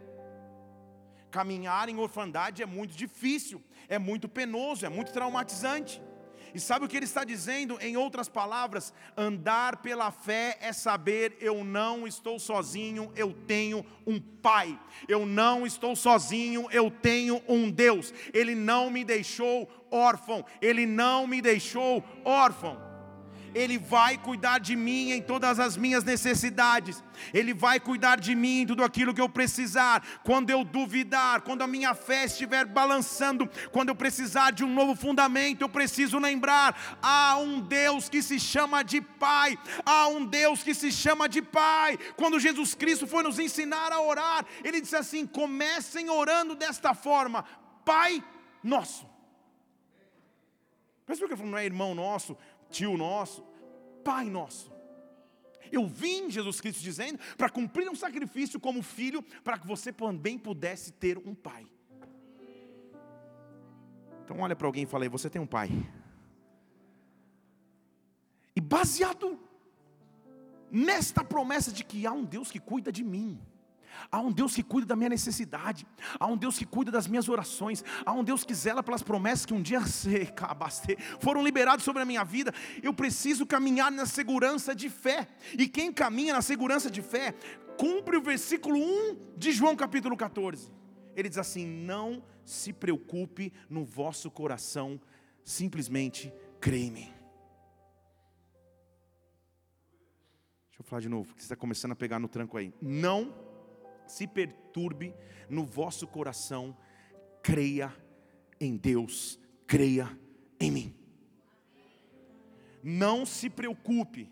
Caminhar 1.32 1.90
em 1.90 1.98
orfandade 1.98 2.64
é 2.64 2.66
muito 2.66 2.96
difícil, 2.96 3.64
é 3.88 4.00
muito 4.00 4.28
penoso, 4.28 4.86
é 4.86 4.90
muito 4.90 5.12
traumatizante. 5.12 6.02
E 6.54 6.60
sabe 6.60 6.86
o 6.86 6.88
que 6.88 6.98
ele 6.98 7.06
está 7.06 7.24
dizendo? 7.24 7.78
Em 7.80 7.96
outras 7.96 8.28
palavras, 8.28 8.94
andar 9.16 9.78
pela 9.78 10.12
fé 10.12 10.58
é 10.62 10.74
saber 10.74 11.38
eu 11.40 11.64
não 11.64 12.08
estou 12.08 12.40
sozinho, 12.40 13.12
eu 13.16 13.34
tenho 13.46 13.86
um 14.06 14.20
Pai. 14.20 14.80
Eu 15.08 15.26
não 15.26 15.66
estou 15.66 15.96
sozinho, 15.96 16.68
eu 16.72 16.90
tenho 16.90 17.44
um 17.48 17.70
Deus. 17.70 18.14
Ele 18.34 18.56
não 18.56 18.90
me 18.90 19.04
deixou 19.04 19.70
órfão, 19.92 20.46
ele 20.62 20.86
não 20.86 21.28
me 21.28 21.42
deixou 21.42 22.04
órfão. 22.24 22.89
Ele 23.54 23.78
vai 23.78 24.18
cuidar 24.18 24.60
de 24.60 24.76
mim 24.76 25.12
em 25.12 25.22
todas 25.22 25.60
as 25.60 25.76
minhas 25.76 26.04
necessidades, 26.04 27.04
Ele 27.34 27.54
vai 27.54 27.80
cuidar 27.80 28.20
de 28.20 28.36
mim 28.36 28.62
em 28.62 28.66
tudo 28.66 28.84
aquilo 28.84 29.14
que 29.14 29.22
eu 29.22 29.30
precisar. 29.30 30.04
Quando 30.24 30.50
eu 30.50 30.64
duvidar, 30.64 31.42
quando 31.42 31.62
a 31.62 31.68
minha 31.68 31.94
fé 31.94 32.26
estiver 32.26 32.66
balançando, 32.66 33.50
quando 33.72 33.90
eu 33.90 33.96
precisar 33.96 34.52
de 34.52 34.64
um 34.64 34.74
novo 34.74 34.96
fundamento, 34.96 35.62
eu 35.62 35.70
preciso 35.70 36.20
lembrar: 36.20 36.98
há 37.02 37.38
um 37.38 37.60
Deus 37.60 38.10
que 38.10 38.22
se 38.22 38.40
chama 38.40 38.84
de 38.84 39.02
Pai, 39.02 39.58
há 39.86 40.08
um 40.08 40.26
Deus 40.26 40.64
que 40.64 40.74
se 40.74 40.92
chama 40.92 41.28
de 41.28 41.42
Pai. 41.42 41.98
Quando 42.16 42.40
Jesus 42.40 42.74
Cristo 42.74 43.08
foi 43.08 43.24
nos 43.24 43.40
ensinar 43.40 43.92
a 43.92 44.02
orar, 44.02 44.46
Ele 44.64 44.82
disse 44.82 44.96
assim: 44.96 45.26
comecem 45.26 46.10
orando 46.10 46.56
desta 46.56 46.94
forma, 46.94 47.46
Pai 47.86 48.24
Nosso. 48.64 49.10
Percebeu 51.10 51.28
que 51.28 51.34
ele 51.34 51.38
falou, 51.40 51.52
não 51.54 51.58
é 51.58 51.66
irmão 51.66 51.96
nosso, 51.96 52.38
tio 52.70 52.98
nosso, 52.98 53.44
pai 54.04 54.30
nosso. 54.30 54.72
Eu 55.72 55.88
vim, 55.88 56.30
Jesus 56.30 56.60
Cristo 56.60 56.82
dizendo, 56.82 57.20
para 57.38 57.50
cumprir 57.50 57.90
um 57.90 57.96
sacrifício 57.96 58.60
como 58.60 58.82
filho, 58.82 59.22
para 59.44 59.58
que 59.58 59.68
você 59.68 59.92
também 59.94 60.38
pudesse 60.38 60.92
ter 60.92 61.18
um 61.18 61.36
pai. 61.36 61.68
Então 64.24 64.40
olha 64.40 64.56
para 64.56 64.68
alguém 64.68 64.84
e 64.84 64.88
fala 64.88 65.06
aí, 65.06 65.10
você 65.10 65.30
tem 65.30 65.42
um 65.42 65.48
pai. 65.48 65.70
E 68.56 68.62
baseado 68.62 69.40
nesta 70.72 71.24
promessa 71.24 71.72
de 71.72 71.84
que 71.84 72.06
há 72.06 72.12
um 72.12 72.24
Deus 72.24 72.52
que 72.52 72.60
cuida 72.60 72.92
de 72.92 73.04
mim, 73.04 73.40
Há 74.12 74.20
um 74.20 74.32
Deus 74.32 74.56
que 74.56 74.64
cuida 74.64 74.88
da 74.88 74.96
minha 74.96 75.10
necessidade. 75.10 75.86
Há 76.20 76.28
um 76.28 76.38
Deus 76.38 76.58
que 76.58 76.66
cuida 76.66 76.92
das 76.92 77.08
minhas 77.08 77.30
orações. 77.30 77.84
Há 78.06 78.14
um 78.14 78.24
Deus 78.24 78.44
que 78.44 78.54
zela 78.54 78.84
pelas 78.84 79.04
promessas 79.04 79.46
que 79.46 79.54
um 79.54 79.62
dia 79.62 79.80
foram 81.20 81.44
liberadas 81.44 81.84
sobre 81.84 82.02
a 82.02 82.06
minha 82.06 82.24
vida. 82.24 82.54
Eu 82.82 82.94
preciso 82.94 83.46
caminhar 83.46 83.92
na 83.92 84.06
segurança 84.06 84.76
de 84.76 84.90
fé. 84.90 85.28
E 85.58 85.68
quem 85.68 85.92
caminha 85.92 86.34
na 86.34 86.42
segurança 86.42 86.90
de 86.90 87.02
fé, 87.02 87.34
cumpre 87.78 88.18
o 88.18 88.22
versículo 88.22 88.78
1 88.78 89.36
de 89.38 89.52
João 89.52 89.76
capítulo 89.76 90.18
14. 90.18 90.72
Ele 91.16 91.30
diz 91.30 91.38
assim: 91.38 91.66
Não 91.66 92.24
se 92.44 92.74
preocupe 92.74 93.54
no 93.70 93.86
vosso 93.86 94.30
coração, 94.32 95.00
simplesmente 95.44 96.34
creia. 96.60 96.94
Deixa 100.68 100.80
eu 100.80 100.84
falar 100.84 101.02
de 101.02 101.10
novo, 101.10 101.34
que 101.36 101.42
você 101.42 101.46
está 101.46 101.56
começando 101.56 101.92
a 101.92 101.96
pegar 101.96 102.20
no 102.20 102.28
tranco 102.28 102.58
aí. 102.58 102.74
Não 102.82 103.34
se 104.12 104.28
perturbe 104.28 105.14
no 105.50 105.66
vosso 105.66 106.08
coração, 106.08 106.76
creia 107.42 107.94
em 108.60 108.76
Deus, 108.76 109.40
creia 109.66 110.10
em 110.60 110.72
mim. 110.72 110.96
Não 112.84 113.26
se 113.26 113.50
preocupe. 113.50 114.32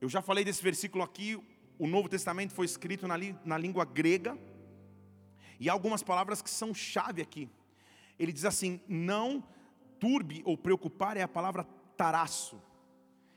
Eu 0.00 0.08
já 0.08 0.20
falei 0.20 0.44
desse 0.44 0.62
versículo 0.62 1.02
aqui, 1.02 1.38
o 1.78 1.86
Novo 1.86 2.08
Testamento 2.08 2.52
foi 2.52 2.66
escrito 2.66 3.06
na, 3.06 3.16
na 3.44 3.58
língua 3.58 3.84
grega, 3.84 4.38
e 5.58 5.68
há 5.68 5.72
algumas 5.72 6.02
palavras 6.02 6.42
que 6.42 6.50
são 6.50 6.74
chave 6.74 7.22
aqui. 7.22 7.48
Ele 8.18 8.32
diz 8.32 8.44
assim: 8.44 8.80
não 8.88 9.42
turbe 9.98 10.42
ou 10.44 10.56
preocupar 10.56 11.16
é 11.16 11.22
a 11.22 11.28
palavra 11.28 11.64
taraço. 11.96 12.60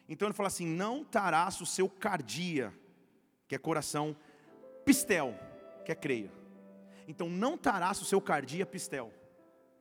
Então 0.09 0.27
ele 0.27 0.33
fala 0.33 0.47
assim: 0.47 0.65
não 0.65 1.03
taraço 1.03 1.63
o 1.63 1.67
seu 1.67 1.89
cardia, 1.89 2.73
que 3.47 3.55
é 3.55 3.57
coração, 3.57 4.15
pistel, 4.87 5.37
que 5.83 5.91
é 5.91 5.95
creia. 5.95 6.31
Então 7.09 7.29
não 7.29 7.57
taraça 7.57 8.03
o 8.03 8.05
seu 8.05 8.21
cardia 8.21 8.65
pistel. 8.65 9.11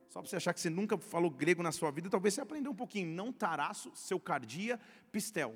Só 0.09 0.19
para 0.19 0.29
você 0.29 0.35
achar 0.35 0.53
que 0.53 0.59
você 0.59 0.69
nunca 0.69 0.97
falou 0.97 1.31
grego 1.31 1.63
na 1.63 1.71
sua 1.71 1.91
vida, 1.91 2.09
talvez 2.09 2.33
você 2.33 2.41
aprendeu 2.41 2.73
um 2.73 2.75
pouquinho. 2.75 3.07
Não 3.07 3.31
taraço 3.31 3.89
seu 3.95 4.19
cardia 4.19 4.77
pistel. 5.09 5.55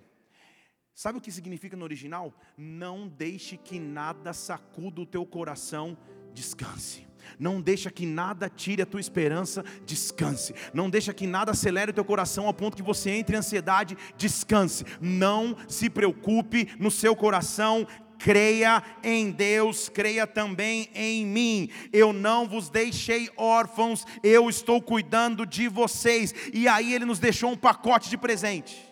Sabe 0.96 1.18
o 1.18 1.22
que 1.22 1.32
significa 1.34 1.76
no 1.76 1.84
original? 1.84 2.34
Não 2.58 3.10
deixe 3.10 3.58
que 3.58 3.78
nada 3.78 4.32
sacuda 4.32 5.02
o 5.02 5.06
teu 5.06 5.26
coração, 5.26 5.98
descanse. 6.34 7.06
Não 7.38 7.62
deixa 7.62 7.92
que 7.92 8.06
nada 8.06 8.50
tire 8.50 8.82
a 8.82 8.86
tua 8.86 9.00
esperança, 9.00 9.64
descanse. 9.86 10.54
Não 10.74 10.90
deixa 10.90 11.14
que 11.14 11.28
nada 11.28 11.52
acelere 11.52 11.92
o 11.92 11.94
teu 11.94 12.06
coração 12.06 12.48
ao 12.48 12.54
ponto 12.54 12.76
que 12.76 12.84
você 12.84 13.12
entre 13.12 13.36
em 13.36 13.40
ansiedade, 13.40 13.98
descanse. 14.18 14.86
Não 15.00 15.56
se 15.68 15.90
preocupe 15.90 16.70
no 16.80 16.92
seu 16.92 17.16
coração, 17.16 17.88
creia 18.24 18.84
em 19.04 19.32
Deus, 19.32 19.90
creia 19.90 20.28
também 20.28 20.90
em 20.94 21.26
mim. 21.26 21.70
Eu 21.92 22.14
não 22.14 22.48
vos 22.48 22.70
deixei 22.70 23.30
órfãos, 23.36 24.06
eu 24.24 24.50
estou 24.50 24.82
cuidando 24.82 25.46
de 25.46 25.68
vocês. 25.68 26.34
E 26.54 26.68
aí 26.68 26.94
ele 26.94 27.06
nos 27.06 27.20
deixou 27.20 27.52
um 27.52 27.58
pacote 27.58 28.10
de 28.10 28.18
presente. 28.18 28.88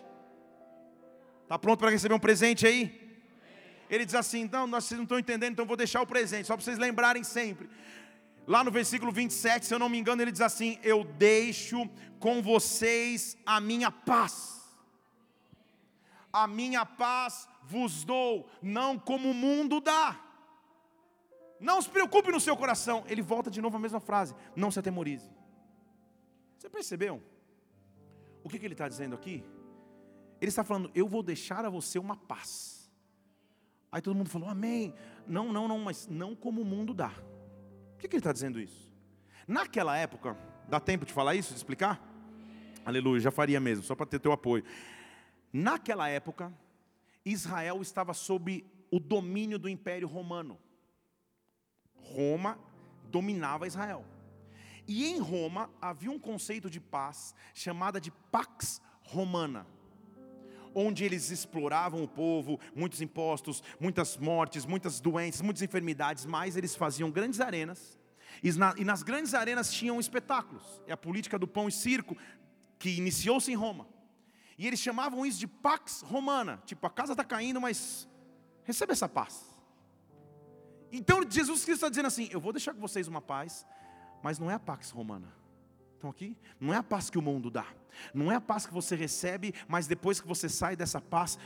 Está 1.44 1.58
pronto 1.58 1.78
para 1.78 1.90
receber 1.90 2.14
um 2.14 2.18
presente 2.18 2.66
aí? 2.66 2.98
Ele 3.88 4.04
diz 4.04 4.14
assim: 4.14 4.40
então, 4.40 4.68
vocês 4.68 4.96
não 4.96 5.04
estão 5.04 5.18
entendendo, 5.18 5.52
então 5.52 5.66
vou 5.66 5.76
deixar 5.76 6.02
o 6.02 6.06
presente, 6.06 6.46
só 6.46 6.56
para 6.56 6.64
vocês 6.64 6.78
lembrarem 6.78 7.24
sempre. 7.24 7.68
Lá 8.46 8.64
no 8.64 8.70
versículo 8.70 9.12
27, 9.12 9.66
se 9.66 9.74
eu 9.74 9.78
não 9.78 9.88
me 9.88 9.98
engano, 9.98 10.22
ele 10.22 10.32
diz 10.32 10.40
assim: 10.40 10.78
Eu 10.82 11.04
deixo 11.04 11.88
com 12.18 12.42
vocês 12.42 13.36
a 13.46 13.60
minha 13.60 13.90
paz 13.90 14.60
a 16.32 16.46
minha 16.46 16.86
paz 16.86 17.48
vos 17.70 18.04
dou, 18.04 18.48
não 18.60 18.98
como 18.98 19.30
o 19.30 19.34
mundo 19.34 19.80
dá. 19.80 20.20
Não 21.60 21.80
se 21.80 21.88
preocupe 21.88 22.32
no 22.32 22.40
seu 22.40 22.56
coração. 22.56 23.04
Ele 23.06 23.22
volta 23.22 23.50
de 23.50 23.60
novo 23.60 23.76
a 23.76 23.80
mesma 23.80 24.00
frase: 24.00 24.34
não 24.56 24.70
se 24.70 24.78
atemorize. 24.80 25.30
Você 26.58 26.68
percebeu? 26.68 27.22
O 28.42 28.48
que, 28.48 28.58
que 28.58 28.66
ele 28.66 28.74
está 28.74 28.88
dizendo 28.88 29.14
aqui? 29.14 29.44
Ele 30.40 30.48
está 30.48 30.64
falando: 30.64 30.90
eu 30.94 31.06
vou 31.06 31.22
deixar 31.22 31.64
a 31.64 31.70
você 31.70 31.98
uma 31.98 32.16
paz. 32.16 32.90
Aí 33.92 34.02
todo 34.02 34.16
mundo 34.16 34.30
falou: 34.30 34.48
amém. 34.48 34.94
Não, 35.26 35.52
não, 35.52 35.68
não, 35.68 35.78
mas 35.78 36.08
não 36.08 36.34
como 36.34 36.62
o 36.62 36.64
mundo 36.64 36.92
dá. 36.92 37.10
Por 37.10 38.00
que, 38.00 38.08
que 38.08 38.16
ele 38.16 38.20
está 38.20 38.32
dizendo 38.32 38.58
isso? 38.58 38.90
Naquela 39.46 39.96
época, 39.96 40.36
dá 40.68 40.80
tempo 40.80 41.04
de 41.04 41.12
falar 41.12 41.34
isso, 41.34 41.50
de 41.50 41.56
explicar? 41.56 42.02
Aleluia, 42.84 43.20
já 43.20 43.30
faria 43.30 43.60
mesmo, 43.60 43.84
só 43.84 43.94
para 43.94 44.06
ter 44.06 44.18
teu 44.18 44.32
apoio. 44.32 44.64
Naquela 45.52 46.08
época, 46.08 46.52
Israel 47.30 47.80
estava 47.80 48.12
sob 48.14 48.64
o 48.90 48.98
domínio 48.98 49.58
do 49.58 49.68
Império 49.68 50.08
Romano. 50.08 50.58
Roma 51.94 52.58
dominava 53.10 53.66
Israel. 53.66 54.04
E 54.86 55.06
em 55.06 55.18
Roma 55.18 55.70
havia 55.80 56.10
um 56.10 56.18
conceito 56.18 56.68
de 56.68 56.80
paz 56.80 57.34
chamada 57.54 58.00
de 58.00 58.10
Pax 58.10 58.82
Romana, 59.02 59.66
onde 60.74 61.04
eles 61.04 61.30
exploravam 61.30 62.02
o 62.02 62.08
povo, 62.08 62.58
muitos 62.74 63.00
impostos, 63.00 63.62
muitas 63.78 64.16
mortes, 64.16 64.66
muitas 64.66 65.00
doenças, 65.00 65.42
muitas 65.42 65.62
enfermidades, 65.62 66.24
mas 66.26 66.56
eles 66.56 66.74
faziam 66.74 67.10
grandes 67.10 67.40
arenas. 67.40 67.98
E 68.42 68.84
nas 68.84 69.02
grandes 69.02 69.34
arenas 69.34 69.72
tinham 69.72 70.00
espetáculos. 70.00 70.82
É 70.86 70.92
a 70.92 70.96
política 70.96 71.38
do 71.38 71.46
pão 71.46 71.68
e 71.68 71.72
circo 71.72 72.16
que 72.78 72.90
iniciou-se 72.90 73.50
em 73.50 73.56
Roma. 73.56 73.86
E 74.60 74.66
eles 74.66 74.78
chamavam 74.78 75.24
isso 75.24 75.38
de 75.38 75.46
pax 75.46 76.02
romana. 76.02 76.62
Tipo, 76.66 76.86
a 76.86 76.90
casa 76.90 77.14
está 77.14 77.24
caindo, 77.24 77.58
mas 77.58 78.06
receba 78.62 78.92
essa 78.92 79.08
paz. 79.08 79.42
Então 80.92 81.22
Jesus 81.26 81.64
Cristo 81.64 81.78
está 81.78 81.88
dizendo 81.88 82.08
assim: 82.08 82.28
Eu 82.30 82.38
vou 82.38 82.52
deixar 82.52 82.74
com 82.74 82.80
vocês 82.80 83.08
uma 83.08 83.22
paz, 83.22 83.66
mas 84.22 84.38
não 84.38 84.50
é 84.50 84.54
a 84.54 84.58
pax 84.58 84.90
romana. 84.90 85.32
Estão 85.94 86.10
aqui? 86.10 86.36
Não 86.60 86.74
é 86.74 86.76
a 86.76 86.82
paz 86.82 87.08
que 87.08 87.16
o 87.16 87.22
mundo 87.22 87.50
dá. 87.50 87.64
Não 88.12 88.30
é 88.30 88.34
a 88.34 88.40
paz 88.40 88.66
que 88.66 88.74
você 88.74 88.94
recebe, 88.94 89.54
mas 89.66 89.86
depois 89.86 90.20
que 90.20 90.28
você 90.28 90.46
sai 90.46 90.76
dessa 90.76 91.00
paz, 91.00 91.38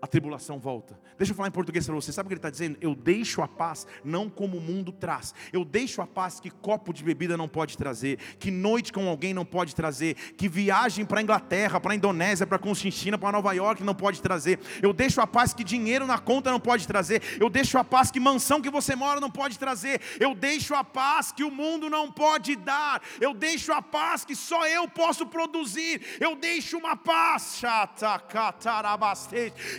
a 0.00 0.06
tribulação 0.06 0.58
volta. 0.58 0.98
Deixa 1.16 1.32
eu 1.32 1.36
falar 1.36 1.48
em 1.48 1.52
português 1.52 1.84
para 1.84 1.94
você. 1.94 2.12
Sabe 2.12 2.26
o 2.26 2.28
que 2.28 2.34
ele 2.34 2.38
está 2.38 2.50
dizendo? 2.50 2.78
Eu 2.80 2.94
deixo 2.94 3.42
a 3.42 3.48
paz 3.48 3.86
não 4.04 4.30
como 4.30 4.56
o 4.56 4.60
mundo 4.60 4.92
traz. 4.92 5.34
Eu 5.52 5.64
deixo 5.64 6.00
a 6.00 6.06
paz 6.06 6.38
que 6.38 6.50
copo 6.50 6.92
de 6.92 7.02
bebida 7.02 7.36
não 7.36 7.48
pode 7.48 7.76
trazer, 7.76 8.18
que 8.38 8.50
noite 8.50 8.92
com 8.92 9.08
alguém 9.08 9.34
não 9.34 9.44
pode 9.44 9.74
trazer, 9.74 10.14
que 10.36 10.48
viagem 10.48 11.04
para 11.04 11.20
a 11.20 11.22
Inglaterra, 11.22 11.80
para 11.80 11.92
a 11.92 11.96
Indonésia, 11.96 12.46
para 12.46 12.56
a 12.56 12.60
Conchinchina, 12.60 13.18
para 13.18 13.32
Nova 13.32 13.52
York 13.52 13.82
não 13.82 13.94
pode 13.94 14.22
trazer. 14.22 14.60
Eu 14.80 14.92
deixo 14.92 15.20
a 15.20 15.26
paz 15.26 15.52
que 15.52 15.64
dinheiro 15.64 16.06
na 16.06 16.18
conta 16.18 16.50
não 16.50 16.60
pode 16.60 16.86
trazer. 16.86 17.22
Eu 17.40 17.50
deixo 17.50 17.76
a 17.78 17.84
paz 17.84 18.10
que 18.10 18.20
mansão 18.20 18.60
que 18.60 18.70
você 18.70 18.94
mora 18.94 19.20
não 19.20 19.30
pode 19.30 19.58
trazer. 19.58 20.00
Eu 20.20 20.34
deixo 20.34 20.74
a 20.74 20.84
paz 20.84 21.32
que 21.32 21.42
o 21.42 21.50
mundo 21.50 21.90
não 21.90 22.10
pode 22.10 22.54
dar. 22.54 23.02
Eu 23.20 23.34
deixo 23.34 23.72
a 23.72 23.82
paz 23.82 24.24
que 24.24 24.36
só 24.36 24.66
eu 24.68 24.86
posso 24.88 25.26
produzir. 25.26 26.00
Eu 26.20 26.36
deixo 26.36 26.78
uma 26.78 26.96
paz 26.96 27.56
chata, 27.58 28.18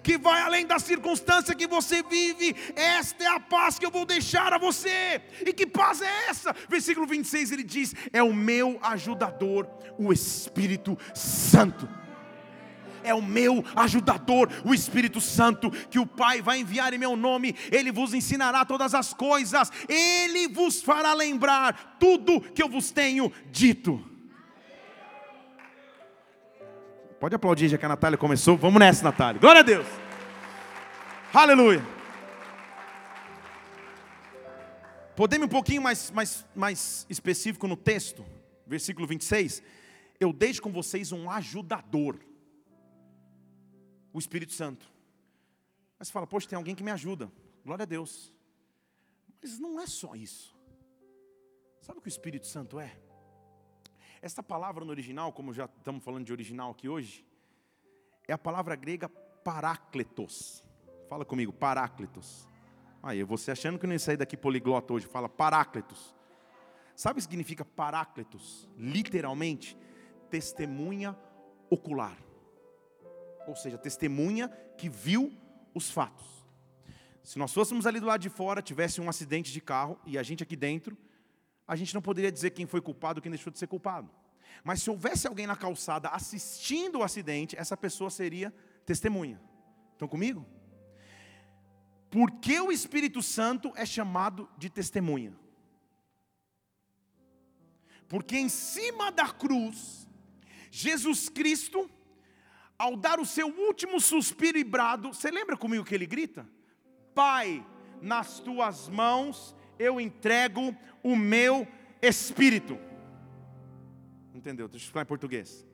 que 0.10 0.18
vai 0.18 0.42
além 0.42 0.66
da 0.66 0.80
circunstância 0.80 1.54
que 1.54 1.68
você 1.68 2.02
vive. 2.02 2.56
Esta 2.76 3.26
é 3.26 3.28
a 3.28 3.40
paz 3.40 3.78
que 3.78 3.86
eu 3.86 3.92
vou 3.92 4.08
deixar 4.08 4.52
a 4.52 4.58
você. 4.58 5.22
E 5.46 5.54
que 5.54 5.68
paz 5.68 6.02
é 6.02 6.30
essa? 6.30 6.56
Versículo 6.68 7.06
26 7.06 7.52
ele 7.52 7.64
diz: 7.64 7.94
É 8.12 8.24
o 8.24 8.34
meu 8.34 8.80
ajudador, 8.82 9.70
o 10.00 10.12
Espírito 10.12 10.98
Santo 11.14 11.88
é 13.04 13.14
o 13.14 13.22
meu 13.22 13.64
ajudador, 13.76 14.50
o 14.66 14.74
Espírito 14.74 15.22
Santo, 15.22 15.72
que 15.72 16.00
o 16.00 16.06
Pai 16.06 16.42
vai 16.42 16.60
enviar 16.60 16.94
em 16.94 16.98
meu 16.98 17.16
nome, 17.16 17.56
ele 17.72 17.94
vos 17.94 18.14
ensinará 18.14 18.66
todas 18.66 18.94
as 18.94 19.14
coisas, 19.14 19.72
ele 19.88 20.50
vos 20.50 20.82
fará 20.82 21.14
lembrar 21.14 21.98
tudo 21.98 22.42
que 22.42 22.62
eu 22.62 22.68
vos 22.68 22.92
tenho 22.92 23.32
dito. 23.52 24.09
Pode 27.20 27.36
aplaudir 27.36 27.68
já 27.68 27.78
que 27.78 27.86
a 27.86 27.90
Natália 27.90 28.18
começou. 28.18 28.56
Vamos 28.56 28.80
nessa, 28.80 29.04
Natália. 29.04 29.42
Glória 29.42 29.60
a 29.60 29.64
Deus. 29.64 29.86
Aleluia. 31.34 31.82
Podemos 35.18 35.48
um 35.48 35.50
pouquinho 35.50 35.82
mais, 35.82 36.10
mais, 36.12 36.46
mais 36.56 37.06
específico 37.10 37.68
no 37.68 37.76
texto, 37.76 38.26
versículo 38.66 39.06
26. 39.06 39.62
Eu 40.18 40.32
deixo 40.32 40.62
com 40.62 40.72
vocês 40.72 41.12
um 41.12 41.30
ajudador, 41.30 42.18
o 44.14 44.18
Espírito 44.18 44.54
Santo. 44.54 44.90
Mas 45.98 46.08
você 46.08 46.14
fala, 46.14 46.26
poxa, 46.26 46.48
tem 46.48 46.56
alguém 46.56 46.74
que 46.74 46.84
me 46.84 46.92
ajuda. 46.92 47.30
Glória 47.66 47.84
a 47.84 47.86
Deus. 47.86 48.34
Mas 49.42 49.60
não 49.60 49.78
é 49.78 49.86
só 49.86 50.16
isso. 50.16 50.58
Sabe 51.82 52.00
o 52.00 52.02
que 52.02 52.08
o 52.08 52.10
Espírito 52.10 52.48
Santo 52.48 52.80
é? 52.80 52.96
Essa 54.22 54.44
palavra 54.44 54.84
no 54.84 54.92
original, 54.92 55.32
como 55.32 55.54
já 55.54 55.66
estamos 55.66 56.04
falando 56.04 56.26
de 56.26 56.34
original 56.34 56.72
aqui 56.72 56.90
hoje, 56.90 57.26
é 58.28 58.34
a 58.34 58.38
palavra 58.38 58.76
grega 58.76 59.08
parácletos. 59.08 60.62
Fala 61.08 61.24
comigo, 61.24 61.54
parácletos. 61.54 62.46
Aí, 63.02 63.24
você 63.24 63.52
achando 63.52 63.80
que 63.80 63.88
não 63.88 63.94
ia 63.94 64.00
sair 64.00 64.18
daqui 64.18 64.36
poliglota 64.36 64.94
hoje, 64.94 65.08
fala 65.08 65.30
parácletos. 65.30 66.14
Sabe 66.98 67.14
o 67.14 67.16
que 67.16 67.22
significa 67.22 67.64
parácletos? 67.64 68.68
Literalmente, 68.78 69.78
testemunha 70.30 71.18
ocular. 71.70 72.18
Ou 73.48 73.56
seja, 73.56 73.78
testemunha 73.78 74.50
que 74.78 74.90
viu 74.90 75.32
os 75.74 75.90
fatos. 75.90 76.46
Se 77.24 77.40
nós 77.40 77.54
fôssemos 77.54 77.88
ali 77.88 78.02
do 78.02 78.06
lado 78.08 78.20
de 78.20 78.30
fora, 78.30 78.62
tivesse 78.62 79.00
um 79.00 79.08
acidente 79.08 79.54
de 79.54 79.62
carro 79.62 79.98
e 80.06 80.18
a 80.18 80.24
gente 80.24 80.44
aqui 80.44 80.58
dentro, 80.58 80.98
a 81.70 81.76
gente 81.76 81.94
não 81.94 82.02
poderia 82.02 82.32
dizer 82.32 82.50
quem 82.50 82.66
foi 82.66 82.82
culpado, 82.82 83.22
quem 83.22 83.30
deixou 83.30 83.54
de 83.54 83.60
ser 83.60 83.68
culpado. 83.68 84.10
Mas 84.64 84.82
se 84.82 84.90
houvesse 84.90 85.28
alguém 85.28 85.46
na 85.46 85.56
calçada 85.56 86.10
assistindo 86.10 86.98
o 86.98 87.04
acidente, 87.04 87.56
essa 87.56 87.78
pessoa 87.78 88.10
seria 88.10 88.52
testemunha. 88.88 89.40
Estão 89.94 90.08
comigo? 90.08 90.44
Por 92.10 92.32
que 92.32 92.60
o 92.60 92.72
Espírito 92.72 93.22
Santo 93.22 93.72
é 93.76 93.86
chamado 93.86 94.50
de 94.58 94.68
testemunha? 94.68 95.38
Porque 98.08 98.36
em 98.36 98.50
cima 98.50 99.12
da 99.12 99.30
cruz, 99.30 100.10
Jesus 100.72 101.30
Cristo, 101.30 101.88
ao 102.80 102.98
dar 102.98 103.20
o 103.20 103.26
seu 103.28 103.48
último 103.48 104.02
suspiro 104.02 104.58
e 104.58 104.64
brado, 104.64 105.14
você 105.14 105.30
lembra 105.30 105.56
comigo 105.56 105.86
que 105.86 105.94
ele 105.94 106.08
grita? 106.08 106.50
Pai, 107.14 107.64
nas 108.02 108.40
tuas 108.40 108.90
mãos 108.90 109.56
eu 109.80 110.00
entrego 110.00 110.76
o 111.02 111.16
meu 111.16 111.66
espírito. 112.02 112.78
Entendeu? 114.36 114.68
Deixa 114.68 114.88
eu 114.88 114.92
falar 114.92 115.04
em 115.04 115.08
português. 115.08 115.66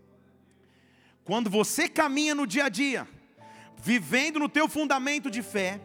Quando 1.24 1.50
você 1.50 1.90
caminha 1.90 2.36
no 2.36 2.46
dia 2.46 2.66
a 2.66 2.70
dia, 2.70 3.08
vivendo 3.78 4.40
no 4.40 4.48
teu 4.48 4.70
fundamento 4.70 5.30
de 5.30 5.42
fé, 5.42 5.82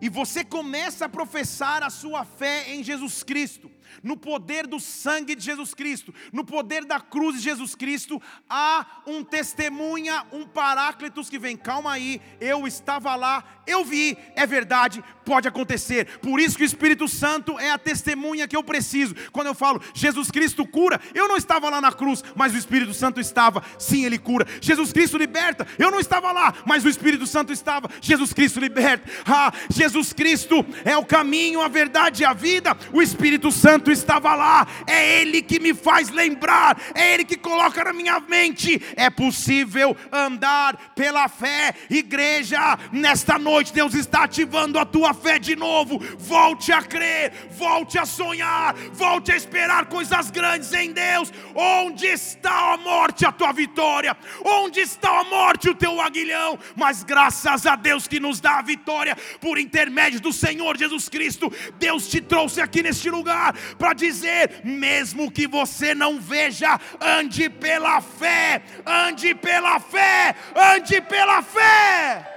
e 0.00 0.08
você 0.08 0.44
começa 0.44 1.06
a 1.06 1.08
professar 1.08 1.82
a 1.82 1.90
sua 1.90 2.24
fé 2.24 2.72
em 2.72 2.84
Jesus 2.84 3.22
Cristo, 3.24 3.70
no 4.02 4.16
poder 4.16 4.66
do 4.66 4.80
sangue 4.80 5.34
de 5.34 5.44
Jesus 5.44 5.74
Cristo, 5.74 6.14
no 6.32 6.44
poder 6.44 6.84
da 6.84 7.00
cruz 7.00 7.36
de 7.36 7.42
Jesus 7.42 7.74
Cristo, 7.74 8.20
há 8.48 9.02
um 9.06 9.22
testemunha, 9.22 10.24
um 10.32 10.46
paráclitos 10.46 11.28
que 11.28 11.38
vem, 11.38 11.56
calma 11.56 11.92
aí, 11.92 12.20
eu 12.40 12.66
estava 12.66 13.14
lá, 13.14 13.44
eu 13.66 13.84
vi, 13.84 14.16
é 14.34 14.46
verdade, 14.46 15.02
pode 15.24 15.48
acontecer. 15.48 16.18
Por 16.20 16.38
isso 16.38 16.56
que 16.56 16.62
o 16.62 16.66
Espírito 16.66 17.08
Santo 17.08 17.58
é 17.58 17.70
a 17.70 17.78
testemunha 17.78 18.46
que 18.46 18.56
eu 18.56 18.62
preciso. 18.62 19.14
Quando 19.32 19.48
eu 19.48 19.54
falo 19.54 19.82
Jesus 19.92 20.30
Cristo 20.30 20.64
cura, 20.64 21.00
eu 21.14 21.26
não 21.26 21.36
estava 21.36 21.68
lá 21.68 21.80
na 21.80 21.92
cruz, 21.92 22.22
mas 22.34 22.54
o 22.54 22.56
Espírito 22.56 22.94
Santo 22.94 23.20
estava. 23.20 23.62
Sim, 23.78 24.04
ele 24.04 24.18
cura. 24.18 24.46
Jesus 24.60 24.92
Cristo 24.92 25.18
liberta. 25.18 25.66
Eu 25.78 25.90
não 25.90 25.98
estava 25.98 26.30
lá, 26.30 26.54
mas 26.64 26.84
o 26.84 26.88
Espírito 26.88 27.26
Santo 27.26 27.52
estava. 27.52 27.88
Jesus 28.00 28.32
Cristo 28.32 28.60
liberta. 28.60 29.10
Ah, 29.26 29.52
Jesus 29.68 30.12
Cristo 30.12 30.64
é 30.84 30.96
o 30.96 31.04
caminho, 31.04 31.60
a 31.60 31.68
verdade 31.68 32.22
e 32.22 32.24
a 32.24 32.32
vida. 32.32 32.76
O 32.92 33.02
Espírito 33.02 33.50
Santo 33.50 33.75
estava 33.90 34.34
lá. 34.34 34.66
É 34.86 35.20
ele 35.20 35.42
que 35.42 35.58
me 35.58 35.74
faz 35.74 36.08
lembrar, 36.10 36.80
é 36.94 37.14
ele 37.14 37.24
que 37.24 37.36
coloca 37.36 37.84
na 37.84 37.92
minha 37.92 38.20
mente. 38.20 38.80
É 38.96 39.10
possível 39.10 39.96
andar 40.12 40.92
pela 40.94 41.28
fé, 41.28 41.74
igreja, 41.90 42.78
nesta 42.92 43.38
noite 43.38 43.56
noite 43.66 43.72
Deus 43.72 43.94
está 43.94 44.24
ativando 44.24 44.78
a 44.78 44.84
tua 44.84 45.14
fé 45.14 45.38
de 45.38 45.56
novo. 45.56 45.98
Volte 46.18 46.72
a 46.72 46.82
crer, 46.82 47.32
volte 47.50 47.98
a 47.98 48.04
sonhar, 48.04 48.74
volte 48.92 49.32
a 49.32 49.36
esperar 49.36 49.86
coisas 49.86 50.30
grandes 50.30 50.72
em 50.72 50.92
Deus. 50.92 51.32
Onde 51.54 52.06
está 52.06 52.74
a 52.74 52.76
morte, 52.76 53.24
a 53.24 53.32
tua 53.32 53.52
vitória? 53.52 54.16
Onde 54.44 54.80
está 54.80 55.20
a 55.20 55.24
morte, 55.24 55.70
o 55.70 55.74
teu 55.74 56.00
aguilhão? 56.00 56.58
Mas 56.74 57.02
graças 57.02 57.66
a 57.66 57.76
Deus 57.76 58.06
que 58.06 58.20
nos 58.20 58.40
dá 58.40 58.58
a 58.58 58.62
vitória 58.62 59.16
por 59.40 59.58
intermédio 59.58 60.20
do 60.20 60.32
Senhor 60.32 60.76
Jesus 60.76 61.08
Cristo. 61.08 61.52
Deus 61.78 62.08
te 62.08 62.20
trouxe 62.20 62.60
aqui 62.60 62.82
neste 62.82 63.08
lugar 63.08 63.54
para 63.78 63.92
dizer: 63.92 64.62
mesmo 64.64 65.30
que 65.30 65.46
você 65.46 65.94
não 65.94 66.20
veja, 66.20 66.80
ande 67.00 67.48
pela 67.48 68.00
fé, 68.00 68.62
ande 68.84 69.34
pela 69.34 69.80
fé, 69.80 70.34
ande 70.54 71.00
pela 71.00 71.42
fé. 71.42 72.32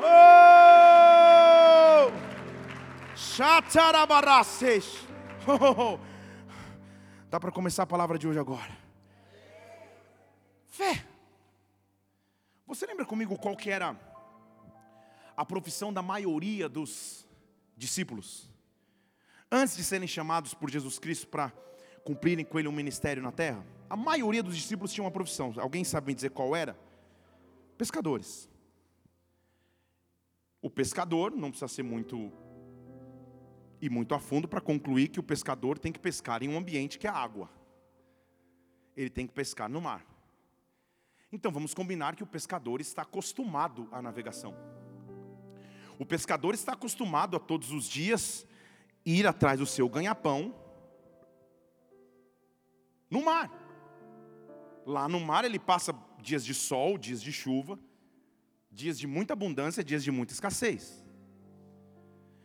Oh! 0.00 1.18
Chatarabaraces. 3.16 5.06
Oh! 5.50 5.98
Dá 7.30 7.40
para 7.40 7.50
começar 7.50 7.84
a 7.84 7.86
palavra 7.86 8.18
de 8.18 8.28
hoje 8.28 8.38
agora. 8.38 8.76
Fé. 10.66 11.04
Você 12.66 12.86
lembra 12.86 13.06
comigo 13.06 13.38
qual 13.38 13.56
que 13.56 13.70
era 13.70 13.98
a 15.36 15.44
profissão 15.44 15.92
da 15.92 16.02
maioria 16.02 16.68
dos 16.68 17.26
discípulos? 17.76 18.47
Antes 19.50 19.76
de 19.76 19.84
serem 19.84 20.06
chamados 20.06 20.52
por 20.52 20.70
Jesus 20.70 20.98
Cristo 20.98 21.26
para 21.26 21.52
cumprirem 22.04 22.44
com 22.44 22.58
ele 22.58 22.68
um 22.68 22.72
ministério 22.72 23.22
na 23.22 23.32
terra, 23.32 23.64
a 23.88 23.96
maioria 23.96 24.42
dos 24.42 24.56
discípulos 24.56 24.92
tinha 24.92 25.04
uma 25.04 25.10
profissão. 25.10 25.54
Alguém 25.56 25.84
sabe 25.84 26.08
me 26.08 26.14
dizer 26.14 26.30
qual 26.30 26.54
era? 26.54 26.78
Pescadores. 27.78 28.48
O 30.60 30.68
pescador 30.68 31.30
não 31.30 31.50
precisa 31.50 31.68
ser 31.68 31.82
muito 31.82 32.32
e 33.80 33.88
muito 33.88 34.14
a 34.14 34.18
fundo 34.18 34.48
para 34.48 34.60
concluir 34.60 35.08
que 35.08 35.20
o 35.20 35.22
pescador 35.22 35.78
tem 35.78 35.92
que 35.92 36.00
pescar 36.00 36.42
em 36.42 36.48
um 36.48 36.58
ambiente 36.58 36.98
que 36.98 37.06
é 37.06 37.10
água. 37.10 37.48
Ele 38.96 39.08
tem 39.08 39.26
que 39.26 39.32
pescar 39.32 39.68
no 39.68 39.80
mar. 39.80 40.04
Então 41.30 41.52
vamos 41.52 41.74
combinar 41.74 42.16
que 42.16 42.22
o 42.22 42.26
pescador 42.26 42.80
está 42.80 43.02
acostumado 43.02 43.88
à 43.92 44.02
navegação. 44.02 44.54
O 45.98 46.04
pescador 46.04 46.54
está 46.54 46.72
acostumado 46.72 47.36
a 47.36 47.40
todos 47.40 47.70
os 47.70 47.88
dias 47.88 48.46
ir 49.04 49.26
atrás 49.26 49.58
do 49.58 49.66
seu 49.66 49.88
ganha-pão 49.88 50.54
no 53.10 53.24
mar. 53.24 53.50
Lá 54.84 55.08
no 55.08 55.20
mar 55.20 55.44
ele 55.44 55.58
passa 55.58 55.94
dias 56.20 56.44
de 56.44 56.54
sol, 56.54 56.98
dias 56.98 57.22
de 57.22 57.32
chuva, 57.32 57.78
dias 58.70 58.98
de 58.98 59.06
muita 59.06 59.32
abundância, 59.32 59.84
dias 59.84 60.04
de 60.04 60.10
muita 60.10 60.32
escassez. 60.32 61.04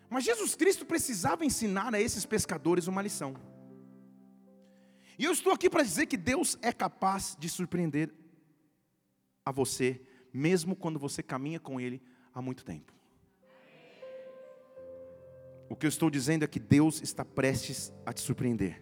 Mas 0.10 0.24
Jesus 0.24 0.56
Cristo 0.56 0.86
precisava 0.86 1.44
ensinar 1.44 1.94
a 1.94 2.00
esses 2.00 2.26
pescadores 2.26 2.88
uma 2.88 3.02
lição. 3.02 3.36
E 5.18 5.26
eu 5.26 5.32
estou 5.32 5.52
aqui 5.52 5.70
para 5.70 5.84
dizer 5.84 6.06
que 6.06 6.18
Deus 6.18 6.58
é 6.62 6.72
capaz 6.72 7.36
de 7.40 7.50
surpreender 7.50 8.14
a 9.46 9.52
você, 9.52 10.02
mesmo 10.34 10.76
quando 10.76 11.00
você 11.00 11.22
caminha 11.22 11.60
com 11.60 11.80
Ele 11.80 12.02
há 12.34 12.42
muito 12.42 12.64
tempo. 12.64 12.93
O 15.74 15.76
que 15.76 15.88
eu 15.88 15.90
estou 15.90 16.08
dizendo 16.08 16.44
é 16.44 16.48
que 16.48 16.60
Deus 16.60 17.02
está 17.02 17.26
prestes 17.26 17.92
a 18.06 18.14
te 18.14 18.22
surpreender. 18.22 18.80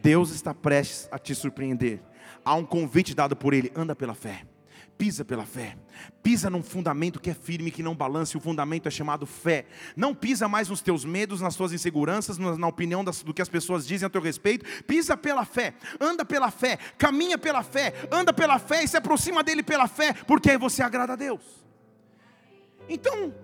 Deus 0.00 0.30
está 0.30 0.54
prestes 0.54 1.06
a 1.12 1.18
te 1.18 1.34
surpreender. 1.34 2.00
Há 2.42 2.54
um 2.54 2.64
convite 2.64 3.14
dado 3.14 3.36
por 3.36 3.52
Ele, 3.52 3.70
anda 3.76 3.94
pela 3.94 4.14
fé. 4.14 4.46
Pisa 4.96 5.22
pela 5.22 5.44
fé. 5.44 5.76
Pisa 6.22 6.48
num 6.48 6.62
fundamento 6.62 7.20
que 7.20 7.28
é 7.28 7.34
firme, 7.34 7.70
que 7.70 7.82
não 7.82 7.94
balance. 7.94 8.34
O 8.34 8.40
fundamento 8.40 8.88
é 8.88 8.90
chamado 8.90 9.26
fé. 9.26 9.66
Não 9.94 10.14
pisa 10.14 10.48
mais 10.48 10.70
nos 10.70 10.80
teus 10.80 11.04
medos, 11.04 11.42
nas 11.42 11.56
tuas 11.56 11.74
inseguranças, 11.74 12.38
na 12.38 12.68
opinião 12.68 13.04
do 13.04 13.34
que 13.34 13.42
as 13.42 13.50
pessoas 13.50 13.86
dizem 13.86 14.06
a 14.06 14.10
teu 14.10 14.22
respeito. 14.22 14.64
Pisa 14.84 15.14
pela 15.14 15.44
fé. 15.44 15.74
Anda 16.00 16.24
pela 16.24 16.50
fé. 16.50 16.78
Caminha 16.96 17.36
pela 17.36 17.62
fé. 17.62 17.92
Anda 18.10 18.32
pela 18.32 18.58
fé 18.58 18.82
e 18.82 18.88
se 18.88 18.96
aproxima 18.96 19.44
dele 19.44 19.62
pela 19.62 19.86
fé, 19.86 20.14
porque 20.26 20.52
aí 20.52 20.56
você 20.56 20.82
agrada 20.82 21.12
a 21.12 21.16
Deus. 21.16 21.42
Então, 22.88 23.34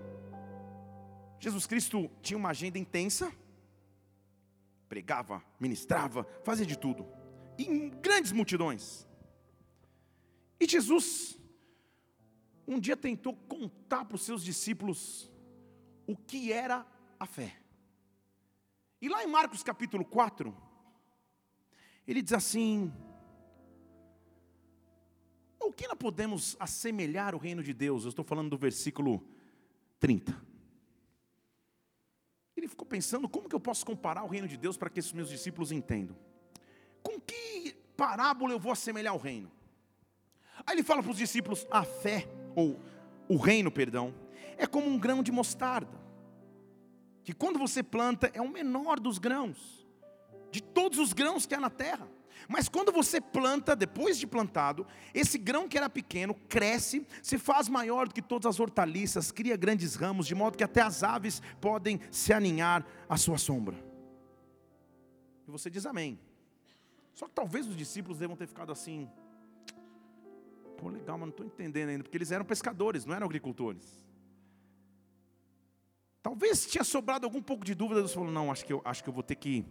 Jesus 1.38 1.66
Cristo 1.66 2.10
tinha 2.22 2.36
uma 2.36 2.50
agenda 2.50 2.78
intensa. 2.78 3.32
Pregava, 4.88 5.42
ministrava, 5.60 6.24
fazia 6.44 6.66
de 6.66 6.78
tudo. 6.78 7.06
Em 7.58 7.90
grandes 7.90 8.32
multidões. 8.32 9.06
E 10.60 10.66
Jesus, 10.66 11.38
um 12.66 12.78
dia 12.78 12.96
tentou 12.96 13.34
contar 13.34 14.04
para 14.04 14.16
os 14.16 14.22
seus 14.22 14.42
discípulos 14.42 15.30
o 16.06 16.16
que 16.16 16.52
era 16.52 16.86
a 17.18 17.26
fé. 17.26 17.56
E 19.00 19.08
lá 19.08 19.22
em 19.22 19.28
Marcos 19.28 19.62
capítulo 19.62 20.04
4, 20.04 20.56
ele 22.06 22.22
diz 22.22 22.32
assim: 22.32 22.92
que 25.78 25.86
nós 25.86 25.96
podemos 25.96 26.56
assemelhar 26.58 27.36
o 27.36 27.38
reino 27.38 27.62
de 27.62 27.72
Deus? 27.72 28.02
Eu 28.02 28.08
estou 28.08 28.24
falando 28.24 28.50
do 28.50 28.58
versículo 28.58 29.24
30. 30.00 30.47
Ele 32.58 32.66
ficou 32.66 32.84
pensando: 32.84 33.28
como 33.28 33.48
que 33.48 33.54
eu 33.54 33.60
posso 33.60 33.86
comparar 33.86 34.24
o 34.24 34.26
reino 34.26 34.48
de 34.48 34.56
Deus 34.56 34.76
para 34.76 34.90
que 34.90 34.98
esses 34.98 35.12
meus 35.12 35.28
discípulos 35.28 35.70
entendam? 35.70 36.16
Com 37.02 37.20
que 37.20 37.76
parábola 37.96 38.52
eu 38.52 38.58
vou 38.58 38.72
assemelhar 38.72 39.14
o 39.14 39.18
reino? 39.18 39.50
Aí 40.66 40.74
ele 40.74 40.82
fala 40.82 41.00
para 41.00 41.12
os 41.12 41.16
discípulos: 41.16 41.66
a 41.70 41.84
fé, 41.84 42.28
ou 42.56 42.78
o 43.28 43.36
reino, 43.36 43.70
perdão, 43.70 44.12
é 44.56 44.66
como 44.66 44.88
um 44.88 44.98
grão 44.98 45.22
de 45.22 45.30
mostarda, 45.30 46.00
que 47.22 47.32
quando 47.32 47.60
você 47.60 47.80
planta 47.80 48.28
é 48.34 48.42
o 48.42 48.48
menor 48.48 48.98
dos 48.98 49.18
grãos, 49.18 49.86
de 50.50 50.60
todos 50.60 50.98
os 50.98 51.12
grãos 51.12 51.46
que 51.46 51.54
há 51.54 51.60
na 51.60 51.70
terra. 51.70 52.08
Mas 52.46 52.68
quando 52.68 52.92
você 52.92 53.20
planta, 53.20 53.74
depois 53.74 54.18
de 54.18 54.26
plantado, 54.26 54.86
esse 55.14 55.38
grão 55.38 55.68
que 55.68 55.76
era 55.76 55.88
pequeno 55.88 56.34
cresce, 56.48 57.06
se 57.22 57.38
faz 57.38 57.68
maior 57.68 58.08
do 58.08 58.14
que 58.14 58.22
todas 58.22 58.46
as 58.46 58.60
hortaliças, 58.60 59.32
cria 59.32 59.56
grandes 59.56 59.94
ramos, 59.94 60.26
de 60.26 60.34
modo 60.34 60.56
que 60.56 60.64
até 60.64 60.82
as 60.82 61.02
aves 61.02 61.42
podem 61.60 62.00
se 62.10 62.32
aninhar 62.32 62.86
à 63.08 63.16
sua 63.16 63.38
sombra. 63.38 63.76
E 65.46 65.50
você 65.50 65.70
diz 65.70 65.86
amém. 65.86 66.20
Só 67.14 67.26
que 67.26 67.34
talvez 67.34 67.66
os 67.66 67.76
discípulos 67.76 68.18
devam 68.18 68.36
ter 68.36 68.46
ficado 68.46 68.70
assim. 68.70 69.10
Pô, 70.76 70.88
legal, 70.88 71.18
mas 71.18 71.26
não 71.26 71.30
estou 71.30 71.46
entendendo 71.46 71.88
ainda, 71.88 72.04
porque 72.04 72.16
eles 72.16 72.30
eram 72.30 72.44
pescadores, 72.44 73.04
não 73.04 73.14
eram 73.14 73.26
agricultores. 73.26 74.06
Talvez 76.22 76.66
tinha 76.66 76.84
sobrado 76.84 77.26
algum 77.26 77.42
pouco 77.42 77.64
de 77.64 77.74
dúvida, 77.74 78.00
eles 78.00 78.12
falaram, 78.12 78.32
não, 78.32 78.52
acho 78.52 78.64
que 78.64 78.72
eu, 78.72 78.82
acho 78.84 79.02
que 79.02 79.08
eu 79.08 79.14
vou 79.14 79.22
ter 79.22 79.34
que 79.34 79.64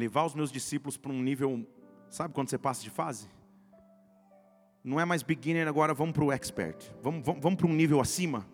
levar 0.00 0.24
os 0.24 0.34
meus 0.34 0.50
discípulos 0.50 0.96
para 0.96 1.12
um 1.12 1.22
nível, 1.22 1.66
sabe 2.08 2.32
quando 2.32 2.48
você 2.48 2.58
passa 2.58 2.82
de 2.82 2.90
fase? 2.90 3.28
Não 4.82 4.98
é 4.98 5.04
mais 5.04 5.22
beginner 5.22 5.68
agora, 5.68 5.92
vamos 5.92 6.14
para 6.14 6.24
o 6.24 6.32
expert. 6.32 6.90
Vamos, 7.02 7.24
vamos, 7.24 7.42
vamos 7.42 7.58
para 7.58 7.66
um 7.66 7.74
nível 7.74 8.00
acima. 8.00 8.46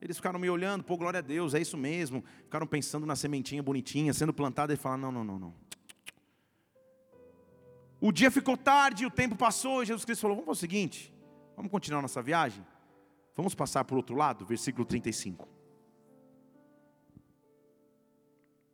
Eles 0.00 0.16
ficaram 0.16 0.38
me 0.38 0.48
olhando, 0.48 0.84
pô, 0.84 0.96
glória 0.96 1.18
a 1.18 1.22
Deus, 1.22 1.54
é 1.54 1.60
isso 1.60 1.76
mesmo. 1.76 2.24
Ficaram 2.44 2.66
pensando 2.66 3.04
na 3.04 3.16
sementinha 3.16 3.62
bonitinha, 3.62 4.14
sendo 4.14 4.32
plantada, 4.32 4.72
e 4.72 4.76
falaram: 4.76 5.02
não, 5.02 5.12
não, 5.12 5.24
não, 5.24 5.38
não. 5.38 5.54
O 8.00 8.12
dia 8.12 8.30
ficou 8.30 8.56
tarde, 8.56 9.06
o 9.06 9.10
tempo 9.10 9.36
passou, 9.36 9.82
e 9.82 9.86
Jesus 9.86 10.04
Cristo 10.04 10.22
falou: 10.22 10.36
vamos 10.36 10.46
fazer 10.46 10.58
o 10.58 10.60
seguinte, 10.60 11.14
vamos 11.56 11.70
continuar 11.70 12.00
nossa 12.00 12.22
viagem? 12.22 12.64
Vamos 13.34 13.54
passar 13.54 13.84
para 13.84 13.94
o 13.94 13.96
outro 13.96 14.14
lado, 14.14 14.44
versículo 14.44 14.84
35. 14.84 15.48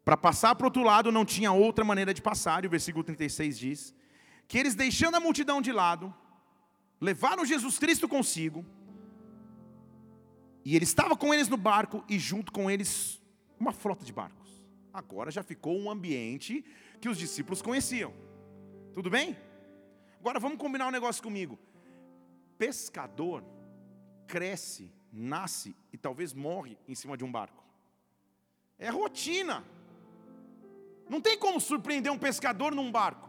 Para 0.09 0.17
passar 0.17 0.55
para 0.55 0.65
o 0.65 0.69
outro 0.69 0.83
lado 0.83 1.13
não 1.13 1.23
tinha 1.23 1.53
outra 1.53 1.85
maneira 1.85 2.15
de 2.15 2.23
passar, 2.23 2.65
e 2.65 2.67
o 2.67 2.71
versículo 2.71 3.05
36 3.05 3.59
diz: 3.59 3.95
que 4.49 4.57
eles 4.57 4.75
deixando 4.75 5.17
a 5.17 5.21
multidão 5.21 5.61
de 5.61 5.71
lado, 5.71 6.15
levaram 6.99 7.45
Jesus 7.45 7.79
Cristo 7.79 8.09
consigo, 8.09 8.65
e 10.65 10.75
ele 10.75 10.87
estava 10.87 11.15
com 11.15 11.35
eles 11.35 11.47
no 11.47 11.59
barco, 11.59 12.03
e 12.09 12.19
junto 12.19 12.51
com 12.51 12.71
eles 12.71 13.21
uma 13.61 13.71
frota 13.71 14.03
de 14.03 14.11
barcos. 14.11 14.65
Agora 14.95 15.31
já 15.31 15.43
ficou 15.43 15.79
um 15.79 15.91
ambiente 15.91 16.65
que 17.03 17.11
os 17.11 17.19
discípulos 17.19 17.61
conheciam. 17.61 18.15
Tudo 18.95 19.11
bem? 19.11 19.37
Agora 20.21 20.41
vamos 20.41 20.57
combinar 20.57 20.89
um 20.89 20.91
negócio 20.91 21.23
comigo. 21.23 21.59
Pescador 22.57 23.45
cresce, 24.27 24.91
nasce 25.13 25.77
e 25.93 25.99
talvez 25.99 26.33
morre 26.33 26.79
em 26.89 26.95
cima 26.95 27.15
de 27.15 27.25
um 27.25 27.31
barco. 27.31 27.63
É 28.79 28.89
rotina. 28.89 29.63
Não 31.09 31.21
tem 31.21 31.39
como 31.39 31.61
surpreender 31.61 32.13
um 32.13 32.19
pescador 32.19 32.75
num 32.75 32.91
barco. 32.91 33.29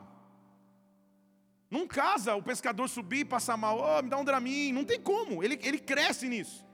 Não 1.69 1.87
casa 1.87 2.35
o 2.35 2.41
pescador 2.41 2.89
subir 2.89 3.19
e 3.19 3.25
passar 3.25 3.55
mal, 3.55 3.79
oh, 3.79 4.01
me 4.01 4.09
dá 4.09 4.17
um 4.17 4.25
dramin, 4.25 4.71
não 4.71 4.83
tem 4.83 4.99
como, 4.99 5.43
ele, 5.43 5.59
ele 5.61 5.77
cresce 5.77 6.27
nisso. 6.27 6.65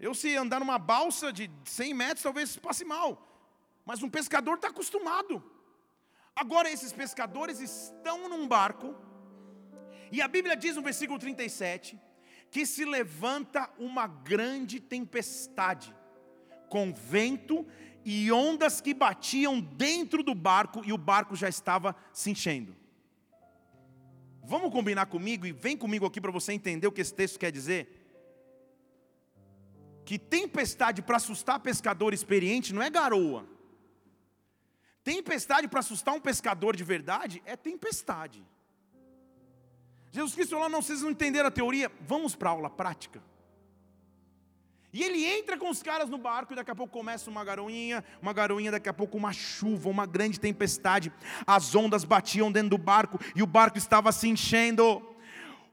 Eu 0.00 0.14
se 0.14 0.34
andar 0.34 0.60
numa 0.60 0.78
balsa 0.78 1.32
de 1.32 1.50
100 1.64 1.94
metros, 1.94 2.22
talvez 2.22 2.56
passe 2.56 2.84
mal. 2.84 3.28
Mas 3.84 4.02
um 4.02 4.08
pescador 4.08 4.56
está 4.56 4.68
acostumado. 4.68 5.42
Agora 6.34 6.70
esses 6.70 6.92
pescadores 6.92 7.60
estão 7.60 8.28
num 8.28 8.48
barco, 8.48 8.96
e 10.10 10.20
a 10.22 10.28
Bíblia 10.28 10.56
diz 10.56 10.76
no 10.76 10.82
versículo 10.82 11.18
37, 11.18 12.00
que 12.50 12.64
se 12.64 12.84
levanta 12.84 13.70
uma 13.78 14.06
grande 14.06 14.80
tempestade, 14.80 15.94
com 16.68 16.92
vento 16.92 17.66
e 18.04 18.30
ondas 18.32 18.80
que 18.80 18.92
batiam 18.92 19.60
dentro 19.60 20.22
do 20.22 20.34
barco 20.34 20.82
e 20.84 20.92
o 20.92 20.98
barco 20.98 21.36
já 21.36 21.48
estava 21.48 21.94
se 22.12 22.30
enchendo. 22.30 22.74
Vamos 24.44 24.72
combinar 24.72 25.06
comigo 25.06 25.46
e 25.46 25.52
vem 25.52 25.76
comigo 25.76 26.04
aqui 26.04 26.20
para 26.20 26.32
você 26.32 26.52
entender 26.52 26.86
o 26.86 26.92
que 26.92 27.00
esse 27.00 27.14
texto 27.14 27.38
quer 27.38 27.52
dizer? 27.52 28.00
Que 30.04 30.18
tempestade 30.18 31.00
para 31.00 31.16
assustar 31.16 31.60
pescador 31.60 32.12
experiente 32.12 32.74
não 32.74 32.82
é 32.82 32.90
garoa. 32.90 33.46
Tempestade 35.04 35.68
para 35.68 35.80
assustar 35.80 36.14
um 36.14 36.20
pescador 36.20 36.76
de 36.76 36.84
verdade 36.84 37.42
é 37.44 37.56
tempestade. 37.56 38.44
Jesus 40.10 40.34
Cristo 40.34 40.50
falou: 40.50 40.68
não, 40.68 40.82
vocês 40.82 41.02
não 41.02 41.10
entenderam 41.10 41.48
a 41.48 41.52
teoria, 41.52 41.90
vamos 42.00 42.34
para 42.34 42.50
a 42.50 42.52
aula 42.52 42.70
prática. 42.70 43.22
E 44.92 45.02
ele 45.02 45.24
entra 45.24 45.56
com 45.56 45.70
os 45.70 45.82
caras 45.82 46.10
no 46.10 46.18
barco 46.18 46.52
e 46.52 46.56
daqui 46.56 46.70
a 46.70 46.74
pouco 46.74 46.92
começa 46.92 47.30
uma 47.30 47.42
garoinha, 47.42 48.04
uma 48.20 48.32
garoinha, 48.32 48.70
daqui 48.70 48.90
a 48.90 48.92
pouco 48.92 49.16
uma 49.16 49.32
chuva, 49.32 49.88
uma 49.88 50.04
grande 50.04 50.38
tempestade. 50.38 51.10
As 51.46 51.74
ondas 51.74 52.04
batiam 52.04 52.52
dentro 52.52 52.70
do 52.70 52.78
barco 52.78 53.18
e 53.34 53.42
o 53.42 53.46
barco 53.46 53.78
estava 53.78 54.12
se 54.12 54.28
enchendo. 54.28 55.02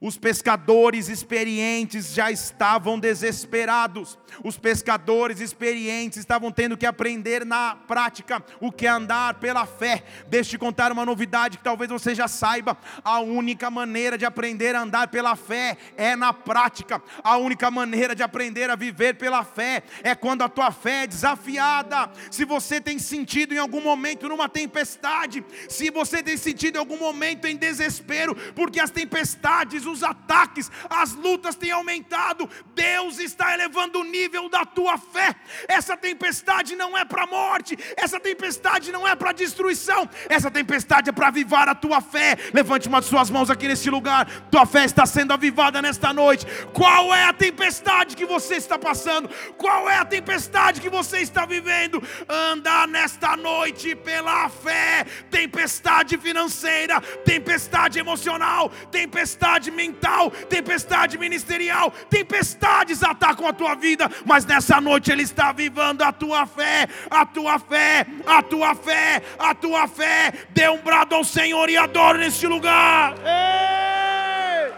Os 0.01 0.17
pescadores 0.17 1.09
experientes 1.09 2.13
já 2.13 2.31
estavam 2.31 2.97
desesperados. 2.97 4.17
Os 4.41 4.57
pescadores 4.57 5.41
experientes 5.41 6.17
estavam 6.17 6.53
tendo 6.53 6.77
que 6.77 6.85
aprender 6.85 7.45
na 7.45 7.75
prática 7.75 8.41
o 8.61 8.71
que 8.71 8.87
é 8.87 8.89
andar 8.89 9.33
pela 9.35 9.65
fé. 9.65 10.05
Deixa 10.29 10.47
eu 10.47 10.51
te 10.51 10.57
contar 10.57 10.93
uma 10.93 11.05
novidade 11.05 11.57
que 11.57 11.63
talvez 11.65 11.91
você 11.91 12.15
já 12.15 12.29
saiba. 12.29 12.77
A 13.03 13.19
única 13.19 13.69
maneira 13.69 14.17
de 14.17 14.23
aprender 14.23 14.73
a 14.73 14.83
andar 14.83 15.09
pela 15.09 15.35
fé 15.35 15.75
é 15.97 16.15
na 16.15 16.31
prática. 16.31 17.03
A 17.21 17.35
única 17.35 17.69
maneira 17.69 18.15
de 18.15 18.23
aprender 18.23 18.69
a 18.69 18.77
viver 18.77 19.15
pela 19.15 19.43
fé 19.43 19.83
é 20.01 20.15
quando 20.15 20.43
a 20.43 20.49
tua 20.49 20.71
fé 20.71 21.03
é 21.03 21.07
desafiada. 21.07 22.09
Se 22.31 22.45
você 22.45 22.79
tem 22.79 22.97
sentido 22.99 23.53
em 23.53 23.57
algum 23.57 23.81
momento 23.81 24.29
numa 24.29 24.47
tempestade, 24.47 25.43
se 25.67 25.91
você 25.91 26.23
tem 26.23 26.37
sentido 26.37 26.77
em 26.77 26.79
algum 26.79 26.97
momento 26.97 27.47
em 27.47 27.57
desespero, 27.57 28.33
porque 28.55 28.79
as 28.79 28.91
tempestades 28.91 29.88
os 29.91 30.03
ataques, 30.03 30.71
as 30.89 31.13
lutas 31.13 31.55
têm 31.55 31.71
aumentado. 31.71 32.49
Deus 32.73 33.19
está 33.19 33.53
elevando 33.53 33.99
o 33.99 34.03
nível 34.03 34.49
da 34.49 34.65
tua 34.65 34.97
fé. 34.97 35.35
Essa 35.67 35.97
tempestade 35.97 36.75
não 36.75 36.97
é 36.97 37.05
para 37.05 37.27
morte, 37.27 37.77
essa 37.97 38.19
tempestade 38.19 38.91
não 38.91 39.07
é 39.07 39.15
para 39.15 39.31
destruição, 39.31 40.09
essa 40.29 40.49
tempestade 40.49 41.09
é 41.09 41.13
para 41.13 41.27
avivar 41.27 41.67
a 41.67 41.75
tua 41.75 42.01
fé. 42.01 42.37
Levante 42.53 42.87
uma 42.87 43.01
de 43.01 43.07
suas 43.07 43.29
mãos 43.29 43.49
aqui 43.49 43.67
nesse 43.67 43.89
lugar. 43.89 44.25
Tua 44.51 44.65
fé 44.65 44.85
está 44.85 45.05
sendo 45.05 45.33
avivada 45.33 45.81
nesta 45.81 46.13
noite. 46.13 46.45
Qual 46.73 47.13
é 47.13 47.23
a 47.23 47.33
tempestade 47.33 48.15
que 48.15 48.25
você 48.25 48.55
está 48.55 48.77
passando? 48.77 49.29
Qual 49.57 49.89
é 49.89 49.97
a 49.97 50.05
tempestade 50.05 50.81
que 50.81 50.89
você 50.89 51.19
está 51.19 51.45
vivendo? 51.45 52.01
Anda 52.27 52.87
nesta 52.87 53.35
noite 53.35 53.95
pela 53.95 54.49
fé. 54.49 55.05
Tempestade 55.29 56.17
financeira, 56.17 57.01
tempestade 57.23 57.99
emocional, 57.99 58.69
tempestade 58.91 59.71
mental, 59.79 60.29
tempestade 60.31 61.17
ministerial, 61.17 61.91
tempestades 62.09 63.01
atacam 63.01 63.47
a 63.47 63.53
tua 63.53 63.75
vida, 63.75 64.09
mas 64.25 64.45
nessa 64.45 64.81
noite 64.81 65.11
Ele 65.11 65.23
está 65.23 65.49
avivando 65.49 66.03
a 66.03 66.11
tua 66.11 66.45
fé, 66.45 66.87
a 67.09 67.25
tua 67.25 67.57
fé, 67.57 68.05
a 68.25 68.43
tua 68.43 68.75
fé, 68.75 69.23
a 69.37 69.55
tua 69.55 69.87
fé. 69.87 70.33
Dê 70.49 70.67
um 70.69 70.81
brado 70.81 71.15
ao 71.15 71.23
Senhor 71.23 71.69
e 71.69 71.77
adore 71.77 72.19
neste 72.19 72.45
lugar. 72.45 73.15
Ei! 73.19 74.73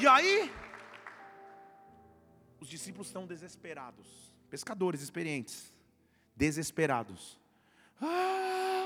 E 0.00 0.06
aí, 0.06 0.52
os 2.60 2.68
discípulos 2.68 3.08
estão 3.08 3.26
desesperados, 3.26 4.06
pescadores 4.48 5.00
experientes, 5.02 5.72
desesperados. 6.36 7.40
Ah! 8.00 8.76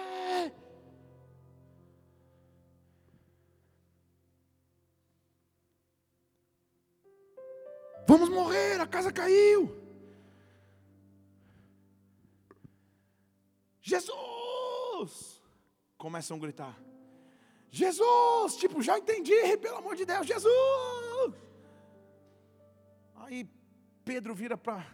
Vamos 8.10 8.28
morrer, 8.28 8.80
a 8.80 8.88
casa 8.88 9.12
caiu. 9.12 9.70
Jesus! 13.80 15.40
Começam 15.96 16.36
a 16.36 16.40
gritar. 16.40 16.76
Jesus! 17.70 18.56
Tipo, 18.56 18.82
já 18.82 18.98
entendi, 18.98 19.56
pelo 19.58 19.76
amor 19.76 19.94
de 19.94 20.04
Deus, 20.04 20.26
Jesus! 20.26 21.34
Aí 23.14 23.48
Pedro 24.04 24.34
vira 24.34 24.56
para 24.56 24.84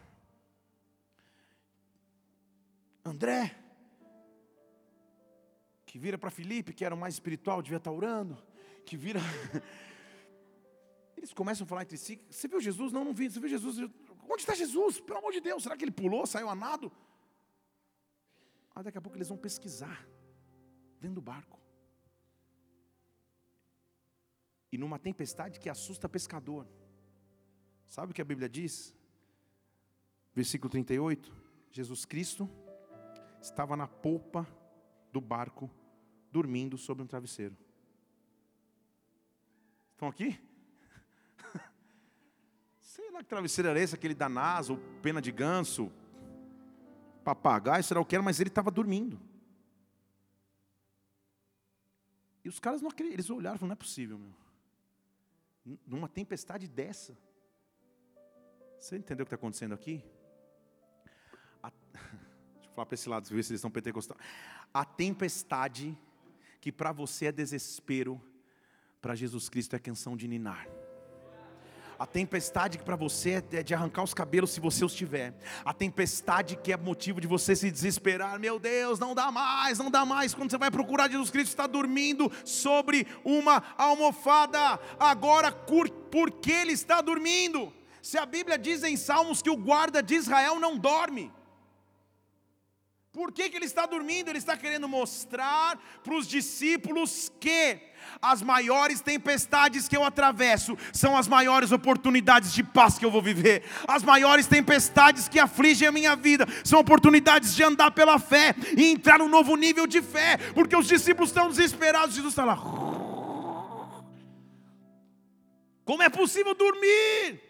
André, 3.03 3.57
que 5.87 5.99
vira 5.99 6.19
para 6.19 6.29
Felipe, 6.31 6.75
que 6.75 6.85
era 6.85 6.95
o 6.95 6.99
mais 6.99 7.15
espiritual, 7.15 7.63
devia 7.63 7.79
estar 7.79 7.91
orando. 7.91 8.37
que 8.85 8.95
vira. 8.95 9.21
Eles 11.17 11.33
começam 11.33 11.65
a 11.65 11.69
falar 11.69 11.83
entre 11.83 11.97
si: 11.97 12.21
Você 12.31 12.47
viu 12.47 12.61
Jesus? 12.61 12.93
Não, 12.93 13.05
não 13.05 13.15
vi. 13.15 13.31
Você 13.31 13.41
viu 13.41 13.49
Jesus? 13.49 13.79
Onde 14.29 14.43
está 14.43 14.55
Jesus? 14.55 15.01
Pelo 15.01 15.19
amor 15.19 15.33
de 15.33 15.41
Deus, 15.41 15.63
será 15.63 15.77
que 15.77 15.85
ele 15.85 15.93
pulou, 15.93 16.27
saiu 16.27 16.49
a 16.49 16.55
nado? 16.55 16.93
Aí 18.75 18.83
daqui 18.83 18.99
a 18.99 19.01
pouco 19.01 19.17
eles 19.17 19.29
vão 19.29 19.39
pesquisar 19.39 20.07
dentro 21.01 21.15
do 21.15 21.23
barco. 21.23 21.59
E 24.71 24.77
numa 24.77 24.99
tempestade 24.99 25.59
que 25.59 25.69
assusta 25.69 26.09
pescador. 26.09 26.67
Sabe 27.89 28.11
o 28.13 28.15
que 28.15 28.21
a 28.21 28.25
Bíblia 28.25 28.49
diz? 28.49 28.95
Versículo 30.35 30.71
38. 30.71 31.33
Jesus 31.71 32.05
Cristo 32.05 32.51
estava 33.41 33.77
na 33.77 33.87
polpa 33.87 34.47
do 35.13 35.21
barco, 35.21 35.71
dormindo 36.31 36.77
sobre 36.77 37.03
um 37.03 37.07
travesseiro. 37.07 37.57
Estão 39.93 40.09
aqui? 40.09 40.39
Sei 42.97 43.11
lá 43.11 43.19
que 43.19 43.29
travesseiro 43.29 43.69
era 43.69 43.79
esse, 43.79 43.95
aquele 43.95 44.15
da 44.15 44.27
NASA, 44.27 44.73
ou 44.73 44.79
pena 45.03 45.21
de 45.21 45.31
ganso, 45.31 45.93
papagaio, 47.23 47.85
será 47.85 48.01
o 48.01 48.07
que 48.07 48.17
era, 48.17 48.23
mas 48.23 48.41
ele 48.41 48.49
estava 48.49 48.71
dormindo. 48.71 49.21
E 52.43 52.49
os 52.49 52.59
caras 52.59 52.81
não 52.81 52.91
eles 52.99 53.29
olharam 53.29 53.57
e 53.57 53.59
falaram, 53.59 53.69
não 53.69 53.73
é 53.75 53.77
possível, 53.77 54.19
meu. 54.19 55.79
Numa 55.87 56.09
tempestade 56.09 56.67
dessa. 56.67 57.15
Você 58.81 58.97
entendeu 58.97 59.25
o 59.25 59.27
que 59.27 59.35
está 59.35 59.37
acontecendo 59.37 59.75
aqui? 59.75 60.03
A... 61.63 61.71
Deixa 62.57 62.71
eu 62.71 62.73
falar 62.73 62.87
para 62.87 62.95
esse 62.95 63.11
lado, 63.11 63.29
ver 63.29 63.43
se 63.43 63.53
eles 63.53 63.59
estão 63.59 63.71
pentecostais. 63.71 64.19
A 64.73 64.87
tempestade 64.87 65.95
que 66.63 66.73
para 66.73 66.93
você 66.93 67.27
é 67.27 67.33
desespero, 67.33 68.19
para 69.03 69.15
Jesus 69.15 69.51
Cristo 69.51 69.77
é 69.77 69.79
canção 69.79 70.17
de 70.17 70.27
ninar. 70.27 70.67
A 71.99 72.07
tempestade 72.07 72.79
que 72.79 72.85
para 72.85 72.97
você 72.97 73.43
é 73.53 73.63
de 73.63 73.75
arrancar 73.75 74.03
os 74.03 74.13
cabelos 74.13 74.51
se 74.51 74.61
você 74.61 74.85
os 74.85 74.95
tiver. 74.95 75.35
A 75.65 75.73
tempestade 75.73 76.57
que 76.57 76.73
é 76.73 76.77
motivo 76.77 77.21
de 77.21 77.27
você 77.27 77.57
se 77.57 77.71
desesperar. 77.71 78.39
Meu 78.39 78.59
Deus, 78.59 78.99
não 78.99 79.15
dá 79.15 79.31
mais, 79.31 79.79
não 79.79 79.91
dá 79.91 80.05
mais. 80.05 80.35
Quando 80.35 80.51
você 80.51 80.59
vai 80.59 80.71
procurar 80.71 81.11
Jesus 81.11 81.31
Cristo, 81.31 81.49
está 81.49 81.67
dormindo 81.67 82.31
sobre 82.45 83.07
uma 83.25 83.63
almofada. 83.79 84.79
Agora, 84.99 85.51
por 85.51 86.31
que 86.31 86.53
ele 86.53 86.73
está 86.73 87.01
dormindo? 87.01 87.73
Se 88.03 88.19
a 88.19 88.27
Bíblia 88.27 88.59
diz 88.59 88.83
em 88.83 88.97
Salmos 88.97 89.43
que 89.43 89.51
o 89.51 89.57
guarda 89.57 90.03
de 90.03 90.15
Israel 90.15 90.61
não 90.61 90.77
dorme. 90.77 91.33
Por 93.17 93.33
que, 93.33 93.49
que 93.49 93.57
ele 93.57 93.65
está 93.65 93.87
dormindo? 93.87 94.29
Ele 94.29 94.37
está 94.37 94.59
querendo 94.59 94.87
mostrar 94.87 95.79
para 96.05 96.15
os 96.15 96.29
discípulos 96.29 97.33
que 97.41 97.79
as 98.21 98.43
maiores 98.43 99.01
tempestades 99.01 99.89
que 99.89 99.97
eu 99.97 100.05
atravesso 100.05 100.77
são 100.93 101.17
as 101.17 101.27
maiores 101.27 101.73
oportunidades 101.73 102.53
de 102.53 102.63
paz 102.63 102.99
que 102.99 103.07
eu 103.07 103.11
vou 103.11 103.23
viver. 103.23 103.65
As 103.89 104.03
maiores 104.03 104.47
tempestades 104.47 105.31
que 105.31 105.39
afligem 105.39 105.89
a 105.89 105.93
minha 105.93 106.15
vida 106.15 106.47
são 106.63 106.79
oportunidades 106.79 107.55
de 107.55 107.63
andar 107.63 107.91
pela 107.93 108.19
fé 108.19 108.55
e 108.77 108.85
entrar 108.85 109.19
num 109.19 109.31
novo 109.31 109.57
nível 109.57 109.87
de 109.87 110.03
fé, 110.03 110.37
porque 110.53 110.77
os 110.77 110.87
discípulos 110.87 111.31
estão 111.31 111.49
desesperados. 111.49 112.17
Jesus 112.17 112.35
está 112.35 112.45
lá. 112.45 112.59
Como 115.87 116.03
é 116.03 116.11
possível 116.11 116.55
dormir? 116.55 117.41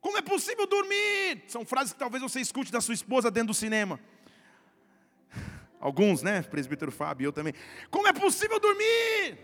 Como 0.00 0.18
é 0.18 0.22
possível 0.22 0.66
dormir? 0.66 1.44
São 1.46 1.64
frases 1.64 1.92
que 1.92 2.00
talvez 2.00 2.20
você 2.20 2.40
escute 2.40 2.72
da 2.72 2.80
sua 2.80 2.94
esposa 2.94 3.30
dentro 3.30 3.48
do 3.48 3.54
cinema. 3.54 4.00
Alguns, 5.80 6.22
né? 6.22 6.42
Presbítero 6.42 6.90
Fábio, 6.90 7.26
eu 7.26 7.32
também. 7.32 7.54
Como 7.90 8.08
é 8.08 8.12
possível 8.12 8.58
dormir? 8.58 9.38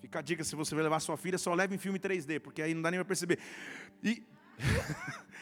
Fica 0.00 0.18
a 0.18 0.22
dica: 0.22 0.44
se 0.44 0.54
você 0.54 0.74
vai 0.74 0.84
levar 0.84 1.00
sua 1.00 1.16
filha, 1.16 1.38
só 1.38 1.54
leve 1.54 1.74
em 1.74 1.78
filme 1.78 1.98
3D, 1.98 2.40
porque 2.40 2.62
aí 2.62 2.74
não 2.74 2.82
dá 2.82 2.90
nem 2.90 2.98
para 2.98 3.06
perceber. 3.06 3.38
E. 4.02 4.22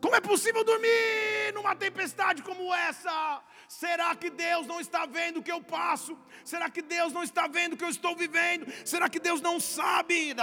Como 0.00 0.14
é 0.14 0.20
possível 0.20 0.62
dormir 0.64 1.52
numa 1.54 1.74
tempestade 1.74 2.42
como 2.42 2.72
essa? 2.72 3.42
Será 3.68 4.14
que 4.14 4.30
Deus 4.30 4.66
não 4.66 4.80
está 4.80 5.06
vendo 5.06 5.40
o 5.40 5.42
que 5.42 5.50
eu 5.50 5.60
passo? 5.60 6.16
Será 6.44 6.70
que 6.70 6.82
Deus 6.82 7.12
não 7.12 7.22
está 7.22 7.48
vendo 7.48 7.72
o 7.72 7.76
que 7.76 7.84
eu 7.84 7.88
estou 7.88 8.14
vivendo? 8.14 8.66
Será 8.84 9.08
que 9.08 9.18
Deus 9.18 9.40
não 9.40 9.58
sabe? 9.58 10.34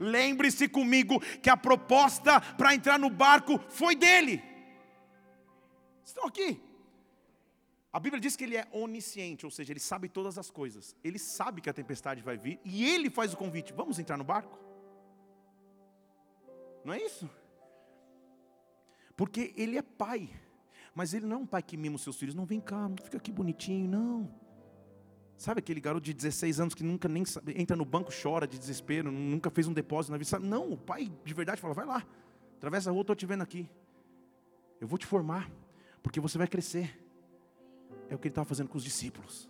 Lembre-se 0.00 0.68
comigo 0.68 1.20
que 1.42 1.50
a 1.50 1.56
proposta 1.56 2.40
para 2.40 2.74
entrar 2.74 2.98
no 2.98 3.10
barco 3.10 3.60
foi 3.68 3.94
dele. 3.94 4.53
Estão 6.14 6.28
aqui. 6.28 6.62
A 7.92 7.98
Bíblia 7.98 8.20
diz 8.20 8.36
que 8.36 8.44
ele 8.44 8.56
é 8.56 8.68
onisciente, 8.72 9.44
ou 9.44 9.50
seja, 9.50 9.72
ele 9.72 9.80
sabe 9.80 10.08
todas 10.08 10.38
as 10.38 10.48
coisas. 10.48 10.96
Ele 11.02 11.18
sabe 11.18 11.60
que 11.60 11.68
a 11.68 11.72
tempestade 11.72 12.22
vai 12.22 12.36
vir 12.36 12.60
e 12.64 12.84
ele 12.84 13.10
faz 13.10 13.32
o 13.32 13.36
convite: 13.36 13.72
vamos 13.72 13.98
entrar 13.98 14.16
no 14.16 14.22
barco? 14.22 14.56
Não 16.84 16.94
é 16.94 17.02
isso? 17.02 17.28
Porque 19.16 19.52
ele 19.56 19.76
é 19.76 19.82
pai, 19.82 20.30
mas 20.94 21.14
ele 21.14 21.26
não 21.26 21.36
é 21.36 21.40
um 21.40 21.46
pai 21.46 21.62
que 21.62 21.76
mima 21.76 21.96
os 21.96 22.02
seus 22.02 22.16
filhos. 22.16 22.34
Não 22.34 22.44
vem 22.44 22.60
cá, 22.60 22.88
fica 23.02 23.16
aqui 23.16 23.32
bonitinho, 23.32 23.88
não. 23.88 24.32
Sabe 25.36 25.58
aquele 25.58 25.80
garoto 25.80 26.04
de 26.04 26.14
16 26.14 26.60
anos 26.60 26.74
que 26.74 26.84
nunca 26.84 27.08
nem 27.08 27.24
sabe, 27.24 27.60
entra 27.60 27.76
no 27.76 27.84
banco, 27.84 28.12
chora 28.22 28.46
de 28.46 28.56
desespero, 28.56 29.10
nunca 29.10 29.50
fez 29.50 29.66
um 29.66 29.72
depósito 29.72 30.12
na 30.12 30.18
vida? 30.18 30.30
Sabe? 30.30 30.46
Não, 30.46 30.72
o 30.72 30.76
pai 30.76 31.10
de 31.24 31.34
verdade 31.34 31.60
fala: 31.60 31.74
vai 31.74 31.86
lá, 31.86 32.06
atravessa 32.56 32.90
a 32.90 32.92
rua, 32.92 33.00
estou 33.00 33.16
te 33.16 33.26
vendo 33.26 33.42
aqui. 33.42 33.68
Eu 34.80 34.86
vou 34.86 34.96
te 34.96 35.06
formar 35.06 35.50
porque 36.04 36.20
você 36.20 36.36
vai 36.36 36.46
crescer. 36.46 37.00
É 38.10 38.14
o 38.14 38.18
que 38.18 38.28
ele 38.28 38.32
estava 38.32 38.44
fazendo 38.44 38.68
com 38.68 38.76
os 38.76 38.84
discípulos. 38.84 39.48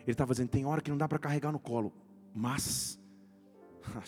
Ele 0.00 0.12
estava 0.12 0.32
dizendo: 0.32 0.48
tem 0.48 0.64
hora 0.64 0.80
que 0.80 0.90
não 0.90 0.96
dá 0.96 1.06
para 1.06 1.18
carregar 1.18 1.52
no 1.52 1.60
colo, 1.60 1.92
mas. 2.34 2.98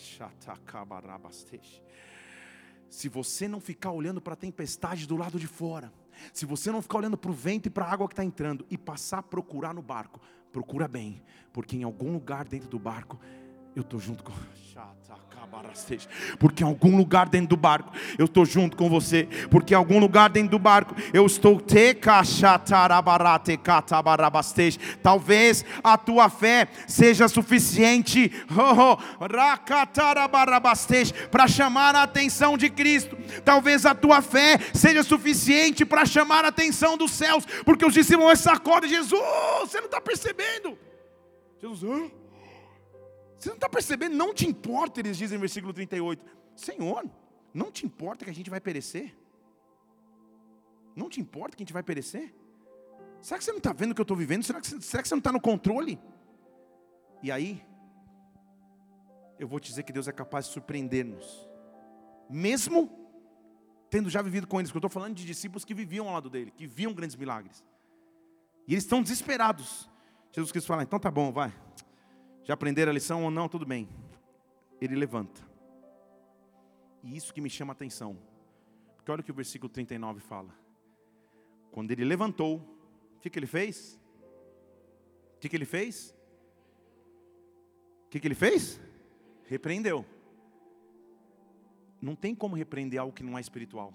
Se 2.89 3.07
você 3.07 3.47
não 3.47 3.59
ficar 3.59 3.91
olhando 3.91 4.19
para 4.19 4.33
a 4.33 4.37
tempestade 4.37 5.05
do 5.07 5.15
lado 5.15 5.39
de 5.39 5.47
fora, 5.47 5.93
se 6.31 6.45
você 6.45 6.71
não 6.71 6.81
ficar 6.81 6.99
olhando 6.99 7.17
para 7.17 7.29
o 7.29 7.33
vento 7.33 7.67
e 7.67 7.69
para 7.69 7.85
a 7.85 7.91
água 7.91 8.07
que 8.07 8.13
está 8.13 8.23
entrando 8.23 8.65
e 8.69 8.77
passar 8.77 9.17
a 9.17 9.23
procurar 9.23 9.73
no 9.73 9.81
barco, 9.81 10.21
procura 10.51 10.87
bem, 10.87 11.21
porque 11.51 11.75
em 11.75 11.83
algum 11.83 12.13
lugar 12.13 12.47
dentro 12.47 12.69
do 12.69 12.79
barco 12.79 13.19
eu 13.75 13.81
estou 13.81 13.99
junto 13.99 14.23
com. 14.23 14.31
Porque 16.39 16.63
em 16.63 16.67
algum 16.67 16.95
lugar 16.95 17.27
dentro 17.27 17.49
do 17.49 17.57
barco 17.57 17.91
eu 18.17 18.25
estou 18.25 18.45
junto 18.45 18.75
com 18.77 18.89
você. 18.89 19.27
Porque 19.49 19.73
em 19.73 19.77
algum 19.77 19.99
lugar 19.99 20.29
dentro 20.29 20.51
do 20.51 20.59
barco 20.59 20.95
eu 21.13 21.25
estou. 21.25 21.61
Talvez 25.03 25.65
a 25.83 25.97
tua 25.97 26.29
fé 26.29 26.67
seja 26.87 27.27
suficiente 27.27 28.31
para 31.29 31.47
chamar 31.47 31.95
a 31.95 32.03
atenção 32.03 32.57
de 32.57 32.69
Cristo. 32.69 33.17
Talvez 33.43 33.85
a 33.85 33.93
tua 33.93 34.21
fé 34.21 34.59
seja 34.73 35.03
suficiente 35.03 35.85
para 35.85 36.05
chamar 36.05 36.45
a 36.45 36.49
atenção 36.49 36.97
dos 36.97 37.11
céus. 37.11 37.45
Porque 37.65 37.85
os 37.85 37.93
discípulos 37.93 38.39
sacodem 38.39 38.89
Jesus. 38.89 39.21
Você 39.61 39.79
não 39.79 39.85
está 39.85 40.01
percebendo? 40.01 40.77
Jesus, 41.61 41.83
Hã? 41.83 42.24
Você 43.45 43.49
não 43.49 43.57
está 43.57 43.69
percebendo? 43.69 44.15
Não 44.15 44.33
te 44.33 44.47
importa, 44.47 44.99
eles 44.99 45.15
dizem 45.15 45.37
no 45.37 45.41
versículo 45.41 45.71
38. 45.71 46.25
Senhor, 46.55 47.07
não 47.53 47.71
te 47.71 47.85
importa 47.85 48.25
que 48.25 48.31
a 48.31 48.33
gente 48.33 48.49
vai 48.49 48.59
perecer? 48.59 49.15
Não 50.95 51.07
te 51.07 51.21
importa 51.21 51.55
que 51.55 51.61
a 51.61 51.63
gente 51.63 51.71
vai 51.71 51.83
perecer? 51.83 52.33
Será 53.21 53.37
que 53.37 53.43
você 53.43 53.51
não 53.51 53.59
está 53.59 53.71
vendo 53.71 53.91
o 53.91 53.93
que 53.93 54.01
eu 54.01 54.03
estou 54.03 54.17
vivendo? 54.17 54.41
Será 54.41 54.59
que, 54.59 54.67
será 54.81 55.03
que 55.03 55.07
você 55.07 55.13
não 55.13 55.19
está 55.19 55.31
no 55.31 55.39
controle? 55.39 55.99
E 57.21 57.31
aí, 57.31 57.63
eu 59.37 59.47
vou 59.47 59.59
te 59.59 59.69
dizer 59.69 59.83
que 59.83 59.93
Deus 59.93 60.07
é 60.07 60.11
capaz 60.11 60.47
de 60.47 60.53
surpreender-nos, 60.53 61.47
mesmo 62.27 62.89
tendo 63.91 64.09
já 64.09 64.23
vivido 64.23 64.47
com 64.47 64.59
eles, 64.59 64.71
porque 64.71 64.83
eu 64.83 64.87
estou 64.87 65.01
falando 65.01 65.13
de 65.13 65.23
discípulos 65.23 65.63
que 65.63 65.75
viviam 65.75 66.07
ao 66.07 66.15
lado 66.15 66.31
dele, 66.31 66.49
que 66.49 66.65
viam 66.65 66.95
grandes 66.95 67.15
milagres, 67.15 67.63
e 68.67 68.73
eles 68.73 68.85
estão 68.85 69.03
desesperados. 69.03 69.87
Jesus 70.31 70.51
Cristo 70.51 70.65
fala: 70.65 70.81
então 70.81 70.99
tá 70.99 71.11
bom, 71.11 71.31
vai, 71.31 71.53
já 72.45 72.53
aprenderam 72.53 72.91
a 72.91 72.93
lição 72.93 73.23
ou 73.23 73.31
não? 73.31 73.49
Tudo 73.49 73.65
bem. 73.65 73.89
Ele 74.79 74.95
levanta. 74.95 75.41
E 77.03 77.17
isso 77.17 77.33
que 77.33 77.41
me 77.41 77.49
chama 77.49 77.71
a 77.71 77.75
atenção. 77.75 78.17
Porque 78.95 79.11
olha 79.11 79.21
o 79.21 79.23
que 79.23 79.31
o 79.31 79.35
versículo 79.35 79.67
39 79.67 80.19
fala. 80.19 80.53
Quando 81.71 81.91
ele 81.91 82.05
levantou, 82.05 82.57
o 83.17 83.19
que, 83.19 83.31
que 83.31 83.39
ele 83.39 83.47
fez? 83.47 83.99
O 85.35 85.39
que, 85.39 85.49
que 85.49 85.55
ele 85.55 85.65
fez? 85.65 86.15
O 88.05 88.09
que, 88.09 88.19
que 88.19 88.27
ele 88.27 88.35
fez? 88.35 88.79
Repreendeu. 89.47 90.05
Não 91.99 92.15
tem 92.15 92.35
como 92.35 92.55
repreender 92.55 92.99
algo 92.99 93.13
que 93.13 93.23
não 93.23 93.37
é 93.37 93.41
espiritual. 93.41 93.91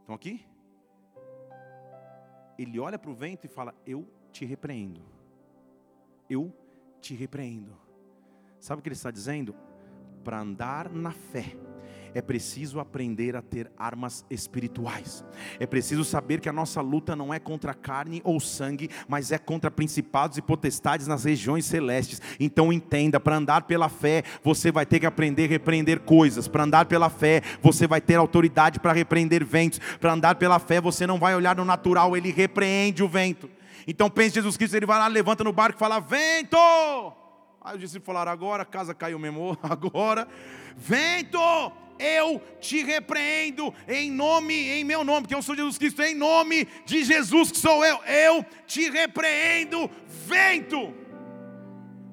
Estão 0.00 0.14
aqui? 0.14 0.44
Ele 2.58 2.78
olha 2.78 2.98
para 2.98 3.10
o 3.10 3.14
vento 3.14 3.46
e 3.46 3.48
fala: 3.48 3.74
Eu 3.86 4.06
te 4.30 4.44
repreendo. 4.44 5.02
Eu 6.28 6.52
te 7.00 7.14
repreendo. 7.14 7.76
Sabe 8.60 8.80
o 8.80 8.82
que 8.82 8.88
ele 8.88 8.94
está 8.94 9.10
dizendo? 9.10 9.54
Para 10.24 10.40
andar 10.40 10.90
na 10.90 11.12
fé, 11.12 11.56
é 12.16 12.22
preciso 12.22 12.80
aprender 12.80 13.36
a 13.36 13.42
ter 13.42 13.70
armas 13.76 14.24
espirituais. 14.30 15.22
É 15.60 15.66
preciso 15.66 16.02
saber 16.02 16.40
que 16.40 16.48
a 16.48 16.52
nossa 16.52 16.80
luta 16.80 17.14
não 17.14 17.32
é 17.32 17.38
contra 17.38 17.74
carne 17.74 18.22
ou 18.24 18.40
sangue, 18.40 18.88
mas 19.06 19.32
é 19.32 19.38
contra 19.38 19.70
principados 19.70 20.38
e 20.38 20.42
potestades 20.42 21.06
nas 21.06 21.24
regiões 21.24 21.66
celestes. 21.66 22.22
Então 22.40 22.72
entenda, 22.72 23.20
para 23.20 23.36
andar 23.36 23.64
pela 23.64 23.90
fé, 23.90 24.22
você 24.42 24.72
vai 24.72 24.86
ter 24.86 24.98
que 24.98 25.06
aprender 25.06 25.44
a 25.44 25.48
repreender 25.48 26.00
coisas. 26.00 26.48
Para 26.48 26.64
andar 26.64 26.86
pela 26.86 27.10
fé, 27.10 27.42
você 27.60 27.86
vai 27.86 28.00
ter 28.00 28.14
autoridade 28.14 28.80
para 28.80 28.94
repreender 28.94 29.44
ventos. 29.44 29.78
Para 30.00 30.14
andar 30.14 30.36
pela 30.36 30.58
fé, 30.58 30.80
você 30.80 31.06
não 31.06 31.18
vai 31.18 31.36
olhar 31.36 31.56
no 31.56 31.66
natural, 31.66 32.16
ele 32.16 32.32
repreende 32.32 33.02
o 33.02 33.08
vento. 33.08 33.50
Então 33.86 34.10
pense 34.10 34.34
Jesus 34.34 34.56
Cristo, 34.56 34.74
ele 34.74 34.86
vai 34.86 34.98
lá, 34.98 35.06
levanta 35.06 35.44
no 35.44 35.52
barco 35.52 35.78
e 35.78 35.80
fala: 35.80 36.00
"Vento!" 36.00 36.56
Aí 37.60 37.74
os 37.74 37.80
discípulos 37.80 38.06
falaram: 38.06 38.32
"Agora 38.32 38.62
a 38.62 38.66
casa 38.66 38.94
caiu 38.94 39.18
mesmo, 39.18 39.56
agora 39.62 40.26
vento!" 40.76 41.38
eu 41.98 42.40
te 42.60 42.82
repreendo 42.82 43.72
em 43.88 44.10
nome, 44.10 44.54
em 44.54 44.84
meu 44.84 45.04
nome, 45.04 45.22
porque 45.22 45.34
eu 45.34 45.42
sou 45.42 45.54
Jesus 45.54 45.78
Cristo, 45.78 46.02
em 46.02 46.14
nome 46.14 46.66
de 46.84 47.04
Jesus 47.04 47.50
que 47.50 47.58
sou 47.58 47.84
eu, 47.84 47.98
eu 48.04 48.44
te 48.66 48.90
repreendo, 48.90 49.90
vento. 50.06 50.94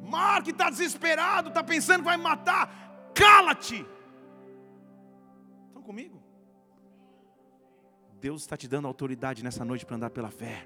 Mar 0.02 0.44
que 0.44 0.52
está 0.52 0.70
desesperado, 0.70 1.50
está 1.50 1.64
pensando 1.64 2.00
que 2.00 2.06
vai 2.06 2.18
matar, 2.18 3.12
cala-te. 3.14 3.86
Estão 5.68 5.82
comigo? 5.82 6.22
Deus 8.22 8.42
está 8.42 8.56
te 8.56 8.68
dando 8.68 8.88
autoridade 8.88 9.44
nessa 9.44 9.66
noite 9.66 9.86
para 9.86 9.96
andar 9.98 10.10
pela 10.10 10.30
fé. 10.30 10.66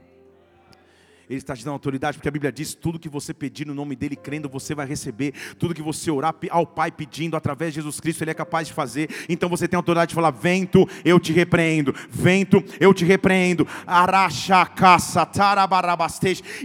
Ele 1.30 1.40
está 1.40 1.54
te 1.56 1.64
dando 1.64 1.74
autoridade, 1.74 2.18
porque 2.18 2.30
a 2.30 2.32
Bíblia 2.32 2.52
diz: 2.52 2.74
tudo 2.74 2.98
que 2.98 3.10
você 3.10 3.34
pedir 3.34 3.68
no 3.68 3.74
nome 3.74 3.98
dele, 3.98 4.16
crendo, 4.16 4.48
você 4.48 4.74
vai 4.74 4.86
receber. 4.86 5.34
Tudo 5.60 5.74
que 5.74 5.82
você 5.82 6.10
orar 6.10 6.34
ao 6.50 6.66
Pai 6.66 6.90
pedindo 6.90 7.36
através 7.36 7.74
de 7.74 7.82
Jesus 7.82 8.00
Cristo, 8.00 8.24
Ele 8.24 8.32
é 8.32 8.34
capaz 8.34 8.68
de 8.68 8.74
fazer. 8.74 9.10
Então 9.28 9.50
você 9.50 9.68
tem 9.68 9.76
autoridade 9.76 10.10
de 10.10 10.16
falar: 10.16 10.32
vento, 10.32 10.88
eu 11.04 11.20
te 11.20 11.34
repreendo. 11.34 11.94
Vento, 12.10 12.64
eu 12.80 12.94
te 12.94 13.04
repreendo. 13.04 13.68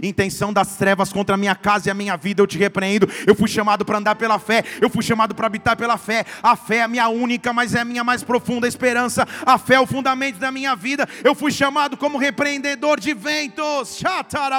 Intenção 0.01 0.53
das 0.53 0.77
trevas 0.77 1.11
contra 1.11 1.35
a 1.35 1.37
minha 1.37 1.55
casa 1.55 1.89
e 1.89 1.91
a 1.91 1.93
minha 1.93 2.15
vida, 2.15 2.41
eu 2.41 2.47
te 2.47 2.57
repreendo. 2.57 3.07
Eu 3.27 3.35
fui 3.35 3.49
chamado 3.49 3.83
para 3.83 3.97
andar 3.97 4.15
pela 4.15 4.39
fé. 4.39 4.63
Eu 4.79 4.89
fui 4.89 5.03
chamado 5.03 5.35
para 5.35 5.47
habitar 5.47 5.75
pela 5.75 5.97
fé. 5.97 6.25
A 6.41 6.55
fé 6.55 6.77
é 6.77 6.81
a 6.83 6.87
minha 6.87 7.09
única, 7.09 7.51
mas 7.51 7.75
é 7.75 7.81
a 7.81 7.85
minha 7.85 8.03
mais 8.03 8.23
profunda 8.23 8.65
esperança. 8.65 9.27
A 9.45 9.57
fé 9.57 9.75
é 9.75 9.79
o 9.81 9.85
fundamento 9.85 10.37
da 10.37 10.51
minha 10.51 10.73
vida. 10.73 11.05
Eu 11.21 11.35
fui 11.35 11.51
chamado 11.51 11.97
como 11.97 12.17
repreendedor 12.17 12.97
de 12.97 13.13
ventos. 13.13 13.97
Chatara 13.97 14.52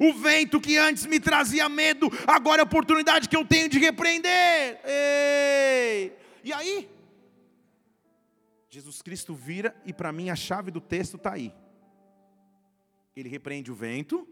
o 0.00 0.14
vento 0.14 0.60
que 0.60 0.76
antes 0.76 1.06
me 1.06 1.20
trazia 1.20 1.68
medo, 1.68 2.08
agora 2.26 2.60
é 2.60 2.64
a 2.64 2.66
oportunidade 2.66 3.28
que 3.28 3.36
eu 3.36 3.46
tenho 3.46 3.68
de 3.68 3.78
repreender. 3.78 4.80
Ei! 4.84 6.16
E 6.44 6.52
aí? 6.52 6.90
Jesus 8.68 9.00
Cristo 9.00 9.34
vira 9.34 9.74
e 9.84 9.92
para 9.92 10.12
mim 10.12 10.28
a 10.28 10.36
chave 10.36 10.70
do 10.70 10.80
texto 10.80 11.16
está 11.16 11.32
aí. 11.32 11.52
Ele 13.14 13.28
repreende 13.28 13.72
o 13.72 13.74
vento, 13.74 14.28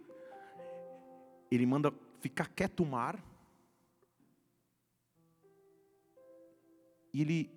ele 1.50 1.64
manda 1.64 1.92
ficar 2.20 2.48
quieto 2.48 2.82
o 2.82 2.86
mar, 2.86 3.18
e 7.12 7.22
ele 7.22 7.50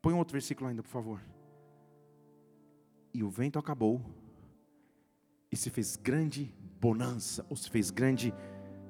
põe 0.00 0.14
um 0.14 0.18
outro 0.18 0.32
versículo 0.32 0.70
ainda, 0.70 0.82
por 0.82 0.88
favor. 0.88 1.20
E 3.12 3.22
o 3.22 3.28
vento 3.28 3.58
acabou, 3.58 4.00
e 5.50 5.56
se 5.56 5.68
fez 5.68 5.96
grande 5.96 6.54
bonança, 6.80 7.44
ou 7.50 7.56
se 7.56 7.68
fez 7.68 7.90
grande 7.90 8.32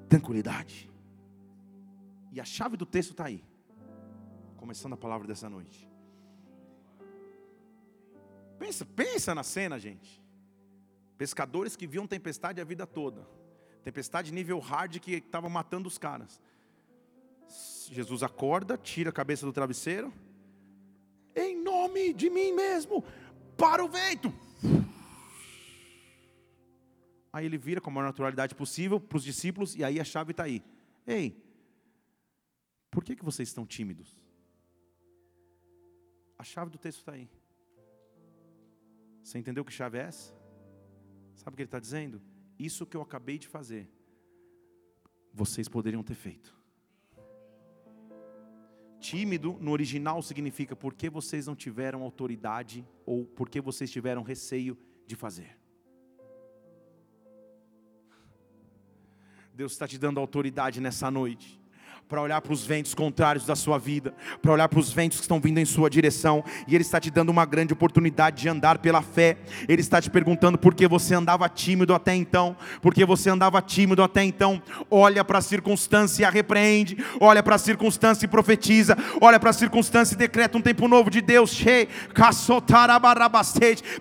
tranquilidade. 0.07 0.89
E 2.31 2.39
a 2.39 2.45
chave 2.45 2.77
do 2.77 2.85
texto 2.85 3.11
está 3.11 3.25
aí, 3.25 3.43
começando 4.55 4.93
a 4.93 4.97
palavra 4.97 5.27
dessa 5.27 5.49
noite. 5.49 5.89
Pensa, 8.57 8.85
pensa 8.85 9.35
na 9.35 9.43
cena, 9.43 9.77
gente. 9.77 10.21
Pescadores 11.17 11.75
que 11.75 11.85
viam 11.85 12.07
tempestade 12.07 12.61
a 12.61 12.63
vida 12.63 12.87
toda. 12.87 13.27
Tempestade 13.83 14.31
nível 14.31 14.59
hard 14.59 14.99
que 14.99 15.13
estava 15.13 15.49
matando 15.49 15.87
os 15.87 15.97
caras. 15.97 16.39
Jesus 17.91 18.23
acorda, 18.23 18.77
tira 18.77 19.09
a 19.09 19.13
cabeça 19.13 19.45
do 19.45 19.51
travesseiro. 19.51 20.13
Em 21.35 21.61
nome 21.61 22.13
de 22.13 22.29
mim 22.29 22.53
mesmo, 22.53 23.03
para 23.57 23.83
o 23.83 23.89
vento. 23.89 24.33
Aí 27.33 27.45
ele 27.45 27.57
vira 27.57 27.79
com 27.79 27.89
a 27.89 27.93
maior 27.93 28.07
naturalidade 28.07 28.53
possível 28.53 28.99
para 28.99 29.17
os 29.17 29.23
discípulos, 29.23 29.75
e 29.75 29.83
aí 29.83 29.99
a 29.99 30.03
chave 30.03 30.31
está 30.31 30.43
aí. 30.43 30.63
Ei, 31.07 31.41
por 32.89 33.03
que, 33.03 33.15
que 33.15 33.23
vocês 33.23 33.47
estão 33.47 33.65
tímidos? 33.65 34.21
A 36.37 36.43
chave 36.43 36.69
do 36.69 36.77
texto 36.77 36.99
está 36.99 37.13
aí. 37.13 37.29
Você 39.23 39.37
entendeu 39.37 39.63
que 39.63 39.71
chave 39.71 39.97
é 39.97 40.01
essa? 40.01 40.33
Sabe 41.35 41.53
o 41.53 41.55
que 41.55 41.61
ele 41.61 41.67
está 41.67 41.79
dizendo? 41.79 42.21
Isso 42.59 42.85
que 42.85 42.97
eu 42.97 43.01
acabei 43.01 43.37
de 43.37 43.47
fazer, 43.47 43.89
vocês 45.33 45.69
poderiam 45.69 46.03
ter 46.03 46.15
feito. 46.15 46.59
Tímido 48.99 49.57
no 49.59 49.71
original 49.71 50.21
significa 50.21 50.75
porque 50.75 51.09
vocês 51.09 51.47
não 51.47 51.55
tiveram 51.55 52.03
autoridade 52.03 52.85
ou 53.05 53.25
porque 53.25 53.61
vocês 53.61 53.89
tiveram 53.89 54.21
receio 54.21 54.77
de 55.07 55.15
fazer. 55.15 55.60
Deus 59.53 59.73
está 59.73 59.87
te 59.87 59.97
dando 59.97 60.19
autoridade 60.19 60.81
nessa 60.81 61.11
noite 61.11 61.60
para 62.11 62.21
olhar 62.21 62.41
para 62.41 62.51
os 62.51 62.65
ventos 62.65 62.93
contrários 62.93 63.45
da 63.45 63.55
sua 63.55 63.77
vida, 63.77 64.13
para 64.41 64.51
olhar 64.51 64.67
para 64.67 64.79
os 64.79 64.91
ventos 64.91 65.17
que 65.19 65.23
estão 65.23 65.39
vindo 65.39 65.59
em 65.59 65.63
sua 65.63 65.89
direção, 65.89 66.43
e 66.67 66.75
Ele 66.75 66.81
está 66.81 66.99
te 66.99 67.09
dando 67.09 67.29
uma 67.29 67.45
grande 67.45 67.71
oportunidade 67.71 68.41
de 68.41 68.49
andar 68.49 68.79
pela 68.79 69.01
fé. 69.01 69.37
Ele 69.65 69.79
está 69.79 70.01
te 70.01 70.09
perguntando 70.09 70.57
por 70.57 70.75
que 70.75 70.85
você 70.89 71.15
andava 71.15 71.47
tímido 71.47 71.95
até 71.95 72.13
então, 72.13 72.53
porque 72.81 73.05
você 73.05 73.29
andava 73.29 73.61
tímido 73.61 74.03
até 74.03 74.25
então. 74.25 74.61
Olha 74.89 75.23
para 75.23 75.37
a 75.37 75.41
circunstância 75.41 76.23
e 76.23 76.25
a 76.25 76.29
repreende, 76.29 76.97
olha 77.17 77.41
para 77.41 77.55
a 77.55 77.57
circunstância 77.57 78.25
e 78.25 78.27
profetiza, 78.27 78.97
olha 79.21 79.39
para 79.39 79.51
a 79.51 79.53
circunstância 79.53 80.13
e 80.13 80.17
decreta 80.17 80.57
um 80.57 80.61
tempo 80.61 80.89
novo 80.89 81.09
de 81.09 81.21
Deus. 81.21 81.63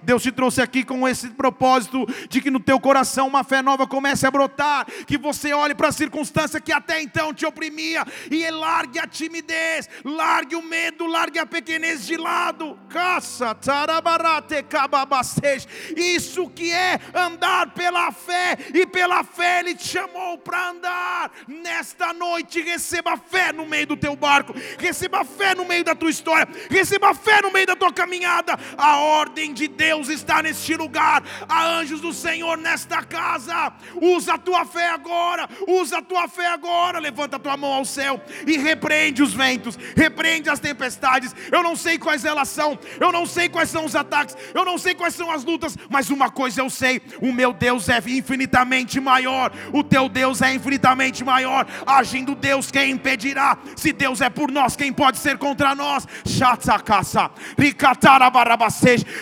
Deus 0.02 0.22
te 0.22 0.32
trouxe 0.32 0.60
aqui 0.60 0.82
com 0.82 1.06
esse 1.06 1.28
propósito 1.28 2.04
de 2.28 2.40
que 2.40 2.50
no 2.50 2.58
teu 2.58 2.80
coração 2.80 3.28
uma 3.28 3.44
fé 3.44 3.62
nova 3.62 3.86
comece 3.86 4.26
a 4.26 4.32
brotar, 4.32 4.84
que 5.06 5.16
você 5.16 5.52
olhe 5.52 5.76
para 5.76 5.86
a 5.86 5.92
circunstância 5.92 6.60
que 6.60 6.72
até 6.72 7.00
então 7.00 7.32
te 7.32 7.46
oprimia 7.46 7.99
e 8.30 8.48
largue 8.50 8.98
a 8.98 9.06
timidez, 9.06 9.88
largue 10.04 10.56
o 10.56 10.62
medo, 10.62 11.06
largue 11.06 11.38
a 11.38 11.46
pequenez 11.46 12.06
de 12.06 12.16
lado. 12.16 12.78
Caça, 12.88 13.56
Isso 15.96 16.48
que 16.50 16.72
é 16.72 17.00
andar 17.14 17.72
pela 17.72 18.10
fé, 18.12 18.56
e 18.74 18.86
pela 18.86 19.22
fé 19.24 19.60
Ele 19.60 19.74
te 19.74 19.86
chamou 19.86 20.38
para 20.38 20.70
andar. 20.70 21.30
Nesta 21.46 22.12
noite, 22.12 22.60
receba 22.60 23.16
fé 23.16 23.52
no 23.52 23.66
meio 23.66 23.86
do 23.86 23.96
teu 23.96 24.16
barco, 24.16 24.54
receba 24.78 25.24
fé 25.24 25.54
no 25.54 25.64
meio 25.64 25.84
da 25.84 25.94
tua 25.94 26.10
história, 26.10 26.48
receba 26.68 27.14
fé 27.14 27.42
no 27.42 27.52
meio 27.52 27.66
da 27.66 27.76
tua 27.76 27.92
caminhada. 27.92 28.58
A 28.76 28.98
ordem 28.98 29.52
de 29.52 29.68
Deus 29.68 30.08
está 30.08 30.42
neste 30.42 30.74
lugar, 30.76 31.22
há 31.48 31.66
anjos 31.66 32.00
do 32.00 32.12
Senhor 32.12 32.56
nesta 32.56 33.02
casa. 33.02 33.72
Usa 34.00 34.34
a 34.34 34.38
tua 34.38 34.64
fé 34.64 34.90
agora, 34.90 35.48
usa 35.66 35.98
a 35.98 36.02
tua 36.02 36.28
fé 36.28 36.46
agora. 36.46 36.98
Levanta 36.98 37.36
a 37.36 37.38
tua 37.38 37.56
mão 37.56 37.72
ao 37.72 37.84
céu 37.90 38.20
e 38.46 38.56
repreende 38.56 39.22
os 39.22 39.34
ventos, 39.34 39.78
repreende 39.96 40.48
as 40.48 40.60
tempestades. 40.60 41.34
Eu 41.50 41.62
não 41.62 41.76
sei 41.76 41.98
quais 41.98 42.24
elas 42.24 42.48
são, 42.48 42.78
eu 42.98 43.12
não 43.12 43.26
sei 43.26 43.48
quais 43.48 43.70
são 43.70 43.84
os 43.84 43.94
ataques, 43.94 44.36
eu 44.54 44.64
não 44.64 44.78
sei 44.78 44.94
quais 44.94 45.14
são 45.14 45.30
as 45.30 45.44
lutas, 45.44 45.76
mas 45.88 46.10
uma 46.10 46.30
coisa 46.30 46.60
eu 46.60 46.70
sei: 46.70 47.00
o 47.20 47.32
meu 47.32 47.52
Deus 47.52 47.88
é 47.88 47.98
infinitamente 47.98 49.00
maior, 49.00 49.52
o 49.72 49.82
teu 49.82 50.08
Deus 50.08 50.42
é 50.42 50.54
infinitamente 50.54 51.24
maior. 51.24 51.66
Agindo 51.86 52.34
Deus, 52.34 52.70
quem 52.70 52.92
impedirá? 52.92 53.58
Se 53.76 53.92
Deus 53.92 54.20
é 54.20 54.30
por 54.30 54.50
nós, 54.50 54.76
quem 54.76 54.92
pode 54.92 55.18
ser 55.18 55.38
contra 55.38 55.74
nós? 55.74 56.06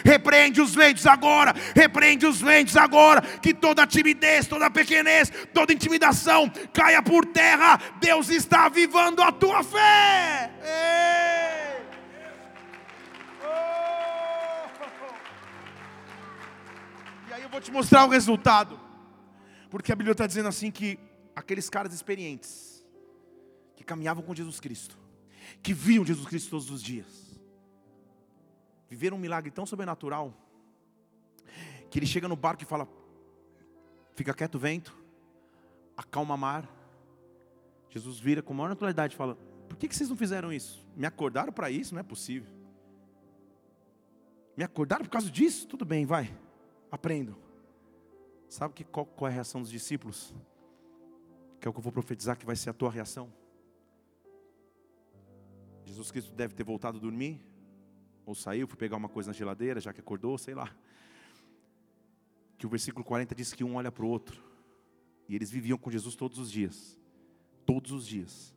Repreende 0.05 0.61
os 0.61 0.75
ventos 0.75 1.07
agora, 1.07 1.55
repreende 1.75 2.27
os 2.27 2.41
ventos 2.41 2.77
agora, 2.77 3.21
que 3.21 3.55
toda 3.55 3.87
timidez, 3.87 4.47
toda 4.47 4.71
pequenez, 4.71 5.33
toda 5.53 5.73
intimidação 5.73 6.51
caia 6.73 7.03
por 7.03 7.25
terra. 7.27 7.79
Deus 8.01 8.29
está 8.31 8.48
está 8.49 8.65
avivando 8.65 9.23
a 9.23 9.31
tua 9.31 9.63
fé. 9.63 10.51
Ei. 10.63 11.87
Oh. 13.45 14.69
E 17.29 17.33
aí 17.35 17.43
eu 17.43 17.51
vou 17.51 17.61
te 17.61 17.71
mostrar 17.71 18.07
o 18.07 18.09
resultado. 18.09 18.81
Porque 19.71 19.93
a 19.93 19.95
Bíblia 19.97 20.13
está 20.13 20.27
dizendo 20.27 20.49
assim 20.49 20.71
que 20.71 20.99
aqueles 21.37 21.69
caras 21.69 21.93
experientes, 21.93 22.83
que 23.77 23.85
caminhavam 23.85 24.25
com 24.25 24.35
Jesus 24.35 24.59
Cristo, 24.59 24.97
que 25.63 25.75
viam 25.75 26.07
Jesus 26.07 26.27
Cristo 26.27 26.49
todos 26.49 26.71
os 26.71 26.83
dias, 26.83 27.39
viveram 28.89 29.19
um 29.19 29.21
milagre 29.21 29.51
tão 29.51 29.67
sobrenatural, 29.67 30.33
que 31.91 31.99
ele 31.99 32.07
chega 32.07 32.27
no 32.27 32.37
barco 32.37 32.63
e 32.63 32.67
fala: 32.67 32.89
Fica 34.15 34.33
quieto, 34.33 34.59
vento, 34.59 34.97
acalma 35.99 36.35
mar, 36.35 36.78
Jesus 37.91 38.19
vira 38.19 38.43
com 38.43 38.53
maior 38.53 38.69
naturalidade 38.69 39.15
e 39.15 39.17
fala: 39.17 39.37
Por 39.69 39.77
que, 39.77 39.93
vocês 39.93 40.09
não 40.09 40.17
fizeram 40.17 40.53
isso? 40.53 40.87
Me 40.97 41.07
acordaram 41.07 41.53
para 41.53 41.71
isso? 41.71 41.95
Não 41.95 42.01
é 42.01 42.05
possível. 42.05 42.53
Me 44.57 44.65
acordaram 44.65 45.05
por 45.05 45.11
causa 45.11 45.31
disso? 45.31 45.67
Tudo 45.67 45.85
bem, 45.85 46.05
vai. 46.05 46.37
Aprendo. 46.91 47.37
Sabe 48.49 48.75
que, 48.75 48.85
qual, 48.85 49.07
qual 49.07 49.29
é 49.29 49.31
a 49.31 49.35
reação 49.35 49.61
dos 49.61 49.71
discípulos? 49.71 50.35
Que 51.61 51.69
é 51.69 51.71
o 51.71 51.73
que 51.73 51.79
eu 51.79 51.83
vou 51.83 51.93
profetizar 51.93 52.37
que 52.37 52.47
vai 52.47 52.57
ser 52.57 52.71
a 52.71 52.73
tua 52.73 52.91
reação. 52.91 53.33
Jesus 55.85 56.11
Cristo 56.11 56.35
deve 56.35 56.55
ter 56.55 56.65
voltado 56.65 56.99
a 56.99 57.01
dormir, 57.01 57.41
ou 58.27 58.35
saiu, 58.35 58.67
foi 58.67 58.77
pegar 58.77 58.97
uma 58.97 59.09
coisa 59.09 59.31
na 59.31 59.33
geladeira, 59.33 59.81
já 59.81 59.93
que 59.93 60.01
acordou, 60.01 60.37
sei 60.37 60.55
lá. 60.55 60.75
Que 62.59 62.67
o 62.67 62.69
versículo 62.69 63.05
40 63.05 63.35
diz 63.35 63.53
que 63.53 63.65
um 63.65 63.77
olha 63.77 63.91
para 63.91 64.05
o 64.05 64.09
outro, 64.09 64.43
e 65.29 65.35
eles 65.35 65.51
viviam 65.51 65.79
com 65.79 65.91
Jesus 65.91 66.15
todos 66.15 66.39
os 66.39 66.51
dias, 66.51 66.99
todos 67.69 67.93
os 67.93 68.07
dias. 68.07 68.55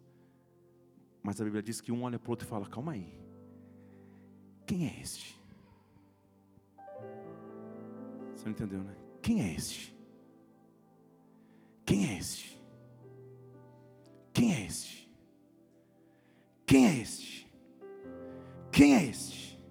Mas 1.22 1.42
a 1.42 1.44
Bíblia 1.44 1.62
diz 1.62 1.82
que 1.82 1.92
um 1.92 2.04
olha 2.04 2.18
para 2.18 2.30
o 2.30 2.32
outro 2.32 2.48
e 2.48 2.50
fala: 2.50 2.66
calma 2.66 2.94
aí, 2.94 3.14
quem 4.66 4.88
é 4.88 5.02
este? 5.02 5.38
Você 8.34 8.46
não 8.46 8.52
entendeu, 8.54 8.82
né? 8.82 8.96
Quem 9.22 9.42
é 9.42 9.54
este? 9.54 9.94
Quem 11.86 12.08
é 12.08 12.18
este? 12.18 12.58
Quem 14.34 14.56
é 14.56 14.66
este? 14.66 15.12
Quem 16.66 16.86
é 16.86 17.02
este? 17.02 17.54
Quem 18.72 18.96
é 18.96 19.04
este? 19.04 19.62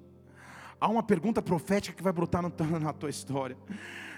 Há 0.79 0.87
uma 0.87 1.03
pergunta 1.03 1.41
profética 1.41 1.97
que 1.97 2.03
vai 2.03 2.13
brotar 2.13 2.43
na 2.79 2.93
tua 2.93 3.09
história. 3.09 3.57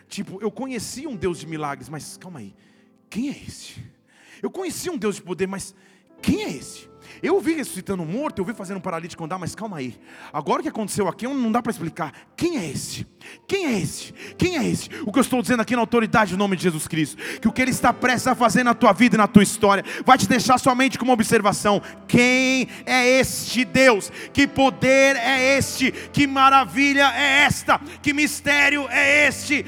Tipo, 0.09 0.43
eu 0.43 0.51
conheci 0.51 1.07
um 1.07 1.15
Deus 1.15 1.39
de 1.39 1.47
milagres, 1.47 1.89
mas 1.89 2.17
calma 2.17 2.41
aí, 2.41 2.55
quem 3.09 3.29
é 3.29 3.39
este? 3.39 4.02
Eu 4.43 4.51
conheci 4.51 4.91
um 4.91 4.99
Deus 4.99 5.17
de 5.17 5.23
poder, 5.23 5.47
mas 5.47 5.75
quem 6.21 6.43
é 6.43 6.51
esse? 6.51 6.92
Eu 7.23 7.41
vi 7.41 7.55
ressuscitando 7.55 8.03
um 8.03 8.07
morto, 8.07 8.41
eu 8.41 8.45
vi 8.45 8.53
fazendo 8.55 8.79
um 8.79 8.81
paralítico 8.81 9.25
andar, 9.25 9.39
mas 9.39 9.55
calma 9.55 9.79
aí. 9.79 9.99
Agora 10.33 10.61
o 10.61 10.63
que 10.63 10.69
aconteceu 10.69 11.09
aqui 11.09 11.27
não 11.27 11.53
dá 11.53 11.63
para 11.63 11.71
explicar. 11.71 12.13
Quem 12.37 12.59
é 12.59 12.71
esse? 12.71 13.07
Quem 13.47 13.67
é 13.67 13.79
esse? 13.79 14.13
Quem 14.37 14.59
é 14.59 14.69
esse? 14.69 14.89
O 15.07 15.13
que 15.13 15.19
eu 15.19 15.23
estou 15.23 15.41
dizendo 15.41 15.61
aqui 15.61 15.75
na 15.75 15.83
autoridade, 15.83 16.33
no 16.33 16.39
nome 16.39 16.57
de 16.57 16.65
Jesus 16.65 16.89
Cristo, 16.89 17.17
que 17.41 17.49
o 17.49 17.53
que 17.53 17.63
Ele 17.63 17.71
está 17.71 17.93
prestes 17.93 18.27
a 18.27 18.35
fazer 18.35 18.65
na 18.65 18.75
tua 18.75 18.93
vida 18.93 19.17
e 19.17 19.19
na 19.19 19.27
tua 19.27 19.43
história, 19.43 19.85
vai 20.05 20.19
te 20.19 20.29
deixar 20.29 20.59
somente 20.59 20.99
com 20.99 21.05
uma 21.05 21.15
observação: 21.15 21.81
quem 22.09 22.69
é 22.85 23.21
este 23.21 23.65
Deus? 23.65 24.11
Que 24.33 24.47
poder 24.47 25.17
é 25.17 25.57
este? 25.57 25.93
Que 26.13 26.27
maravilha 26.27 27.13
é 27.15 27.45
esta? 27.45 27.79
Que 28.03 28.13
mistério 28.13 28.87
é 28.89 29.29
este? 29.29 29.65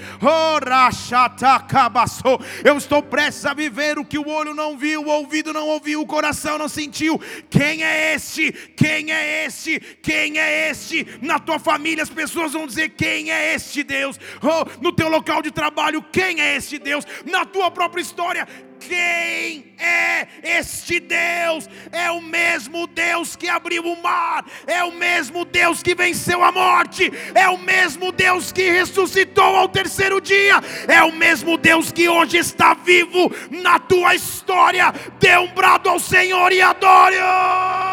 Eu 2.65 2.77
estou 2.77 3.03
prestes 3.03 3.47
a 3.47 3.55
viver 3.55 3.99
o 3.99 4.05
que 4.05 4.19
o 4.19 4.29
olho 4.29 4.55
não 4.55 4.77
viu, 4.77 5.03
o 5.03 5.09
ouvido 5.09 5.53
não 5.53 5.69
ouviu, 5.69 6.01
o 6.01 6.07
coração 6.07 6.59
não 6.59 6.69
sentiu 6.69 7.21
quem 7.51 7.83
é 7.83 8.15
este? 8.15 8.53
Quem 8.77 9.13
é 9.13 9.47
este? 9.47 9.81
Quem 10.03 10.39
é 10.39 10.71
este? 10.71 11.07
Na 11.23 11.39
tua 11.39 11.59
família 11.59 12.03
as 12.03 12.11
pessoas 12.11 12.53
vão 12.53 12.67
dizer: 12.67 12.91
Quem 12.91 13.31
é 13.31 13.55
este 13.55 13.83
Deus? 13.83 14.19
Oh, 14.43 14.81
no 14.81 14.93
teu 14.93 15.09
local 15.09 15.43
de 15.43 15.51
trabalho, 15.51 16.05
quem 16.13 16.41
é 16.41 16.57
este 16.57 16.79
Deus? 16.79 17.05
Na 17.25 17.45
tua 17.45 17.71
própria 17.71 18.03
história, 18.03 18.47
quem 18.89 19.75
é 19.79 20.27
este 20.43 21.01
Deus? 21.01 21.69
É 21.93 22.11
o 22.11 22.21
mesmo 22.21 22.87
Deus 22.87 23.37
que 23.37 23.49
abriu 23.49 23.85
o 23.85 24.03
mar, 24.03 24.45
é 24.67 24.85
o 24.85 24.93
mesmo 24.93 25.45
Deus 25.45 25.83
que 25.83 25.95
venceu 25.95 26.43
a 26.43 26.53
morte, 26.53 27.13
é 27.35 27.49
o 27.49 27.59
mesmo 27.59 28.13
Deus 28.13 28.53
que 28.53 28.71
ressuscitou 28.71 29.57
ao 29.57 29.69
terceiro 29.69 30.21
dia, 30.21 30.61
é 30.87 31.03
o 31.03 31.13
mesmo 31.13 31.57
Deus 31.57 31.91
que 31.91 32.09
hoje 32.09 32.37
está 32.37 32.75
vivo 32.75 33.31
na 33.51 33.79
tua 33.79 34.15
história. 34.15 34.93
Dê 35.19 35.37
um 35.39 35.49
brado 35.49 35.89
ao 35.89 35.99
Senhor 35.99 36.53
e 36.53 36.61
adore. 36.61 37.17
Oh! 37.17 37.85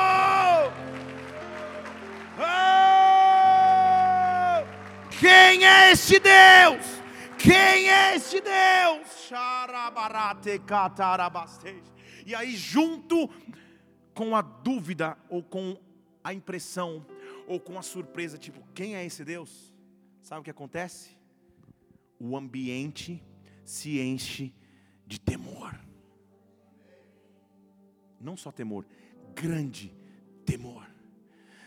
Quem 5.19 5.65
é 5.65 5.91
este 5.91 6.19
Deus? 6.19 7.00
Quem 7.43 7.89
é 7.89 8.15
este 8.15 8.39
Deus? 8.39 9.31
E 12.25 12.35
aí, 12.35 12.55
junto 12.55 13.27
com 14.13 14.35
a 14.35 14.41
dúvida, 14.41 15.17
ou 15.29 15.41
com 15.41 15.77
a 16.23 16.33
impressão, 16.33 17.05
ou 17.47 17.59
com 17.59 17.79
a 17.79 17.81
surpresa, 17.81 18.37
tipo, 18.37 18.61
quem 18.73 18.95
é 18.95 19.05
esse 19.05 19.25
Deus? 19.25 19.73
Sabe 20.21 20.41
o 20.41 20.43
que 20.43 20.51
acontece? 20.51 21.17
O 22.19 22.37
ambiente 22.37 23.23
se 23.65 23.99
enche 23.99 24.53
de 25.07 25.19
temor. 25.19 25.79
Não 28.19 28.37
só 28.37 28.51
temor, 28.51 28.85
grande 29.33 29.91
temor. 30.45 30.87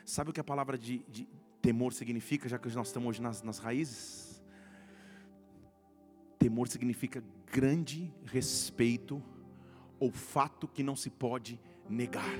Sabe 0.04 0.30
o 0.30 0.32
que 0.32 0.40
a 0.40 0.44
palavra 0.44 0.78
de, 0.78 0.98
de 1.08 1.26
temor 1.60 1.92
significa, 1.92 2.48
já 2.48 2.58
que 2.58 2.68
nós 2.68 2.86
estamos 2.86 3.08
hoje 3.08 3.22
nas, 3.22 3.42
nas 3.42 3.58
raízes? 3.58 4.33
Temor 6.44 6.68
significa 6.68 7.24
grande 7.50 8.12
respeito 8.26 9.22
ou 9.98 10.12
fato 10.12 10.68
que 10.68 10.82
não 10.82 10.94
se 10.94 11.08
pode 11.08 11.58
negar. 11.88 12.28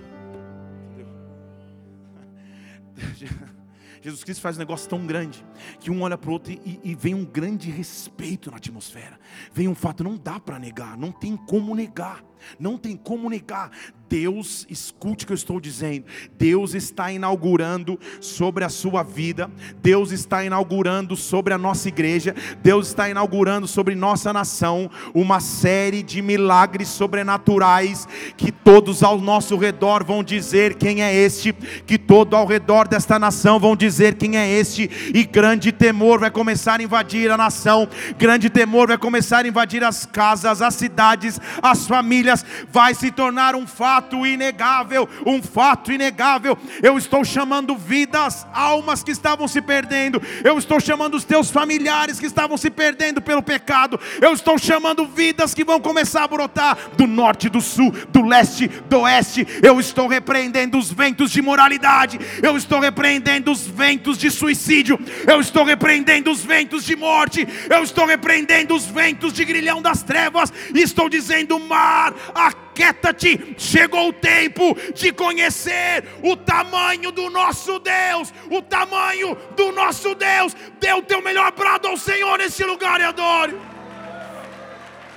Jesus 4.02 4.22
Cristo 4.22 4.42
faz 4.42 4.56
um 4.56 4.58
negócio 4.58 4.90
tão 4.90 5.06
grande 5.06 5.42
que 5.80 5.90
um 5.90 6.02
olha 6.02 6.18
para 6.18 6.28
o 6.28 6.34
outro 6.34 6.52
e, 6.52 6.78
e, 6.84 6.94
vem 6.94 7.14
um 7.14 7.24
grande 7.24 7.70
respeito 7.70 8.50
na 8.50 8.58
atmosfera. 8.58 9.18
Vem 9.54 9.68
um 9.68 9.74
fato, 9.74 10.04
não 10.04 10.18
dá 10.18 10.38
para 10.38 10.58
negar, 10.58 10.98
não 10.98 11.10
tem 11.10 11.34
como 11.34 11.74
negar, 11.74 12.22
não 12.58 12.78
tem 12.78 12.96
como 12.96 13.28
negar. 13.28 13.70
Deus, 14.08 14.66
escute 14.70 15.24
o 15.24 15.26
que 15.26 15.32
eu 15.32 15.36
estou 15.36 15.58
dizendo. 15.58 16.04
Deus 16.38 16.74
está 16.74 17.10
inaugurando 17.10 17.98
sobre 18.20 18.64
a 18.64 18.68
sua 18.68 19.02
vida, 19.02 19.50
Deus 19.82 20.12
está 20.12 20.44
inaugurando 20.44 21.16
sobre 21.16 21.54
a 21.54 21.58
nossa 21.58 21.88
igreja, 21.88 22.34
Deus 22.62 22.88
está 22.88 23.08
inaugurando 23.08 23.66
sobre 23.66 23.94
nossa 23.94 24.32
nação 24.32 24.90
uma 25.14 25.40
série 25.40 26.02
de 26.02 26.22
milagres 26.22 26.88
sobrenaturais 26.88 28.06
que 28.36 28.52
todos 28.52 29.02
ao 29.02 29.20
nosso 29.20 29.56
redor 29.56 30.04
vão 30.04 30.22
dizer 30.22 30.74
quem 30.74 31.02
é 31.02 31.14
este, 31.14 31.52
que 31.52 31.98
todo 31.98 32.36
ao 32.36 32.46
redor 32.46 32.86
desta 32.86 33.18
nação 33.18 33.58
vão 33.58 33.74
dizer 33.74 34.14
quem 34.14 34.36
é 34.36 34.48
este, 34.48 34.88
e 35.14 35.24
grande 35.24 35.72
temor 35.72 36.20
vai 36.20 36.30
começar 36.30 36.78
a 36.78 36.82
invadir 36.82 37.30
a 37.30 37.36
nação, 37.36 37.88
grande 38.18 38.48
temor 38.48 38.88
vai 38.88 38.98
começar 38.98 39.44
a 39.44 39.48
invadir 39.48 39.82
as 39.82 40.06
casas, 40.06 40.62
as 40.62 40.74
cidades, 40.74 41.40
as 41.62 41.86
famílias, 41.86 42.33
vai 42.72 42.94
se 42.94 43.10
tornar 43.10 43.54
um 43.54 43.66
fato 43.66 43.84
fato 44.14 44.26
inegável, 44.26 45.08
um 45.26 45.42
fato 45.42 45.92
inegável. 45.92 46.56
Eu 46.82 46.96
estou 46.96 47.24
chamando 47.24 47.76
vidas, 47.76 48.46
almas 48.52 49.02
que 49.02 49.10
estavam 49.10 49.46
se 49.46 49.60
perdendo. 49.60 50.22
Eu 50.42 50.58
estou 50.58 50.80
chamando 50.80 51.14
os 51.14 51.24
teus 51.24 51.50
familiares 51.50 52.18
que 52.18 52.26
estavam 52.26 52.56
se 52.56 52.70
perdendo 52.70 53.20
pelo 53.20 53.42
pecado. 53.42 53.98
Eu 54.20 54.32
estou 54.32 54.58
chamando 54.58 55.06
vidas 55.06 55.54
que 55.54 55.64
vão 55.64 55.80
começar 55.80 56.24
a 56.24 56.28
brotar 56.28 56.76
do 56.96 57.06
norte, 57.06 57.48
do 57.48 57.60
sul, 57.60 57.92
do 58.10 58.22
leste, 58.22 58.68
do 58.68 59.00
oeste. 59.00 59.46
Eu 59.62 59.78
estou 59.78 60.06
repreendendo 60.06 60.78
os 60.78 60.90
ventos 60.90 61.30
de 61.30 61.42
moralidade. 61.42 62.18
Eu 62.42 62.56
estou 62.56 62.80
repreendendo 62.80 63.52
os 63.52 63.66
ventos 63.66 64.18
de 64.18 64.30
suicídio. 64.30 64.98
Eu 65.26 65.40
estou 65.40 65.64
repreendendo 65.64 66.30
os 66.30 66.42
ventos 66.42 66.84
de 66.84 66.96
morte. 66.96 67.46
Eu 67.68 67.82
estou 67.82 68.06
repreendendo 68.06 68.74
os 68.74 68.86
ventos 68.86 69.32
de 69.32 69.44
grilhão 69.44 69.80
das 69.80 70.02
trevas. 70.02 70.52
E 70.74 70.80
estou 70.80 71.08
dizendo, 71.08 71.58
mar, 71.60 72.12
aquieta-te. 72.34 73.54
Chegou 73.58 74.08
o 74.08 74.12
tempo 74.12 74.76
de 74.94 75.12
conhecer 75.12 76.04
o 76.22 76.36
tamanho 76.36 77.10
do 77.10 77.28
nosso 77.30 77.78
Deus, 77.78 78.32
o 78.50 78.62
tamanho 78.62 79.36
do 79.56 79.72
nosso 79.72 80.14
Deus. 80.14 80.54
Dê 80.78 80.92
o 80.92 81.02
teu 81.02 81.20
melhor 81.22 81.52
brado 81.52 81.88
ao 81.88 81.96
Senhor 81.96 82.38
nesse 82.38 82.64
lugar 82.64 83.00
e 83.00 83.04
adore. 83.04 83.58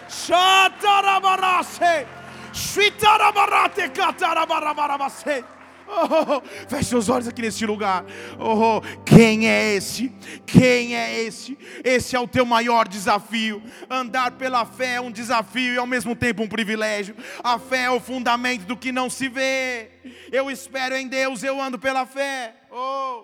Shatarabarase, 0.10 2.08
Shitarabarate 2.53 3.89
Katarabarabarabasse. 3.89 5.57
Oh, 5.90 6.42
feche 6.68 6.90
seus 6.90 7.08
olhos 7.08 7.28
aqui 7.28 7.42
neste 7.42 7.66
lugar. 7.66 8.06
Oh, 8.38 8.82
quem 9.06 9.50
é 9.50 9.76
esse? 9.76 10.10
Quem 10.46 10.96
é 10.96 11.22
esse? 11.22 11.58
Esse 11.84 12.16
é 12.16 12.20
o 12.20 12.28
teu 12.28 12.46
maior 12.46 12.88
desafio. 12.88 13.64
Andar 13.90 14.32
pela 14.32 14.66
fé 14.66 14.96
é 14.96 15.02
um 15.02 15.12
desafio 15.12 15.74
e 15.74 15.78
ao 15.78 15.88
mesmo 15.88 16.16
tempo 16.16 16.44
um 16.44 16.48
privilégio. 16.48 17.16
A 17.44 17.58
fé 17.58 17.84
é 17.84 17.90
o 17.90 18.02
fundamento 18.02 18.66
do 18.66 18.76
que 18.76 18.92
não 18.92 19.10
se 19.10 19.30
vê. 19.30 19.92
Eu 20.32 20.52
espero 20.52 20.96
em 20.96 21.08
Deus, 21.08 21.42
eu 21.42 21.62
ando 21.62 21.80
pela 21.80 22.06
fé. 22.06 22.54
Oh. 22.70 23.24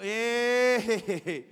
Ei. 0.00 1.51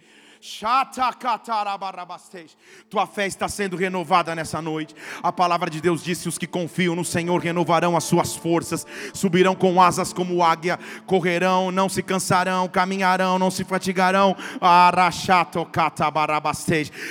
Tua 2.88 3.06
fé 3.06 3.26
está 3.26 3.46
sendo 3.46 3.76
renovada 3.76 4.34
nessa 4.34 4.62
noite. 4.62 4.94
A 5.22 5.30
palavra 5.30 5.68
de 5.68 5.82
Deus 5.82 6.02
disse: 6.02 6.30
os 6.30 6.38
que 6.38 6.46
confiam 6.46 6.96
no 6.96 7.04
Senhor 7.04 7.38
renovarão 7.38 7.94
as 7.94 8.04
suas 8.04 8.34
forças, 8.34 8.86
subirão 9.12 9.54
com 9.54 9.82
asas 9.82 10.14
como 10.14 10.42
águia, 10.42 10.78
correrão, 11.04 11.70
não 11.70 11.90
se 11.90 12.02
cansarão, 12.02 12.66
caminharão, 12.68 13.38
não 13.38 13.50
se 13.50 13.64
fatigarão. 13.64 14.34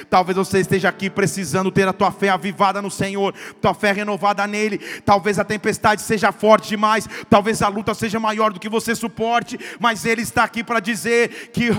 Talvez 0.10 0.38
você 0.38 0.60
esteja 0.60 0.90
aqui 0.90 1.08
precisando 1.08 1.72
ter 1.72 1.88
a 1.88 1.94
tua 1.94 2.12
fé 2.12 2.30
avivada 2.30 2.82
no 2.82 2.90
Senhor, 2.90 3.36
tua 3.62 3.76
fé 3.76 3.92
renovada 3.92 4.48
nele. 4.48 4.80
Talvez 5.06 5.38
a 5.38 5.44
tempestade 5.46 6.02
seja 6.02 6.32
forte 6.32 6.70
demais, 6.70 7.08
talvez 7.30 7.62
a 7.62 7.68
luta 7.68 7.94
seja 7.94 8.20
maior 8.20 8.52
do 8.52 8.60
que 8.60 8.68
você 8.68 8.96
suporte, 8.96 9.60
mas 9.80 10.04
Ele 10.04 10.24
está 10.24 10.44
aqui 10.44 10.64
para 10.64 10.80
dizer 10.80 11.52
que 11.54 11.70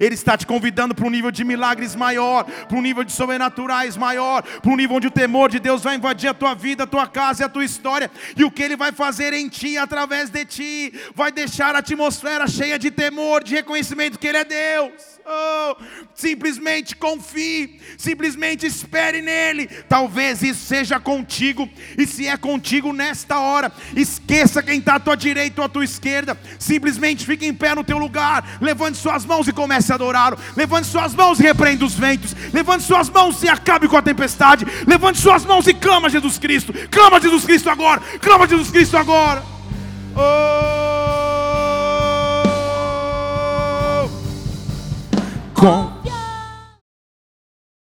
Ele 0.00 0.14
está 0.14 0.36
te 0.36 0.46
convidando 0.46 0.94
para 0.94 1.06
um 1.06 1.10
nível 1.10 1.30
de 1.30 1.44
milagres 1.44 1.94
maior, 1.94 2.44
para 2.44 2.76
um 2.76 2.82
nível 2.82 3.04
de 3.04 3.12
sobrenaturais 3.12 3.96
maior, 3.96 4.42
para 4.42 4.70
um 4.70 4.76
nível 4.76 4.96
onde 4.96 5.06
o 5.06 5.10
temor 5.10 5.50
de 5.50 5.58
Deus 5.58 5.82
vai 5.82 5.96
invadir 5.96 6.28
a 6.28 6.34
tua 6.34 6.54
vida, 6.54 6.84
a 6.84 6.86
tua 6.86 7.06
casa 7.06 7.42
e 7.42 7.44
a 7.44 7.48
tua 7.48 7.64
história, 7.64 8.10
e 8.36 8.44
o 8.44 8.50
que 8.50 8.62
Ele 8.62 8.76
vai 8.76 8.92
fazer 8.92 9.32
em 9.32 9.48
ti, 9.48 9.76
através 9.76 10.30
de 10.30 10.44
ti, 10.44 10.92
vai 11.14 11.32
deixar 11.32 11.74
a 11.74 11.78
atmosfera 11.78 12.46
cheia 12.46 12.78
de 12.78 12.90
temor, 12.90 13.42
de 13.42 13.54
reconhecimento 13.54 14.18
que 14.18 14.26
Ele 14.26 14.38
é 14.38 14.44
Deus. 14.44 15.19
Oh, 15.32 15.76
simplesmente 16.12 16.96
confie, 16.96 17.78
simplesmente 17.96 18.66
espere 18.66 19.22
nele. 19.22 19.68
Talvez 19.88 20.42
isso 20.42 20.66
seja 20.66 20.98
contigo, 20.98 21.68
e 21.96 22.04
se 22.04 22.26
é 22.26 22.36
contigo 22.36 22.92
nesta 22.92 23.38
hora, 23.38 23.70
esqueça 23.94 24.60
quem 24.60 24.80
está 24.80 24.96
à 24.96 25.00
tua 25.00 25.16
direita 25.16 25.60
ou 25.60 25.66
à 25.66 25.68
tua 25.68 25.84
esquerda. 25.84 26.36
Simplesmente 26.58 27.24
fique 27.24 27.46
em 27.46 27.54
pé 27.54 27.76
no 27.76 27.84
teu 27.84 27.96
lugar, 27.96 28.58
levante 28.60 28.98
suas 28.98 29.24
mãos 29.24 29.46
e 29.46 29.52
comece 29.52 29.92
a 29.92 29.94
adorá-lo. 29.94 30.36
Levante 30.56 30.88
suas 30.88 31.14
mãos 31.14 31.38
e 31.38 31.44
repreenda 31.44 31.84
os 31.84 31.94
ventos. 31.94 32.34
Levante 32.52 32.82
suas 32.82 33.08
mãos 33.08 33.40
e 33.44 33.48
acabe 33.48 33.86
com 33.86 33.96
a 33.96 34.02
tempestade. 34.02 34.66
Levante 34.84 35.20
suas 35.20 35.44
mãos 35.44 35.64
e 35.68 35.74
clama 35.74 36.10
Jesus 36.10 36.38
Cristo. 36.38 36.74
Clama 36.90 37.20
Jesus 37.20 37.44
Cristo 37.44 37.70
agora. 37.70 38.00
Clama 38.20 38.48
Jesus 38.48 38.72
Cristo 38.72 38.96
agora. 38.96 39.44
Oh. 40.16 41.19
confiance. 45.60 46.19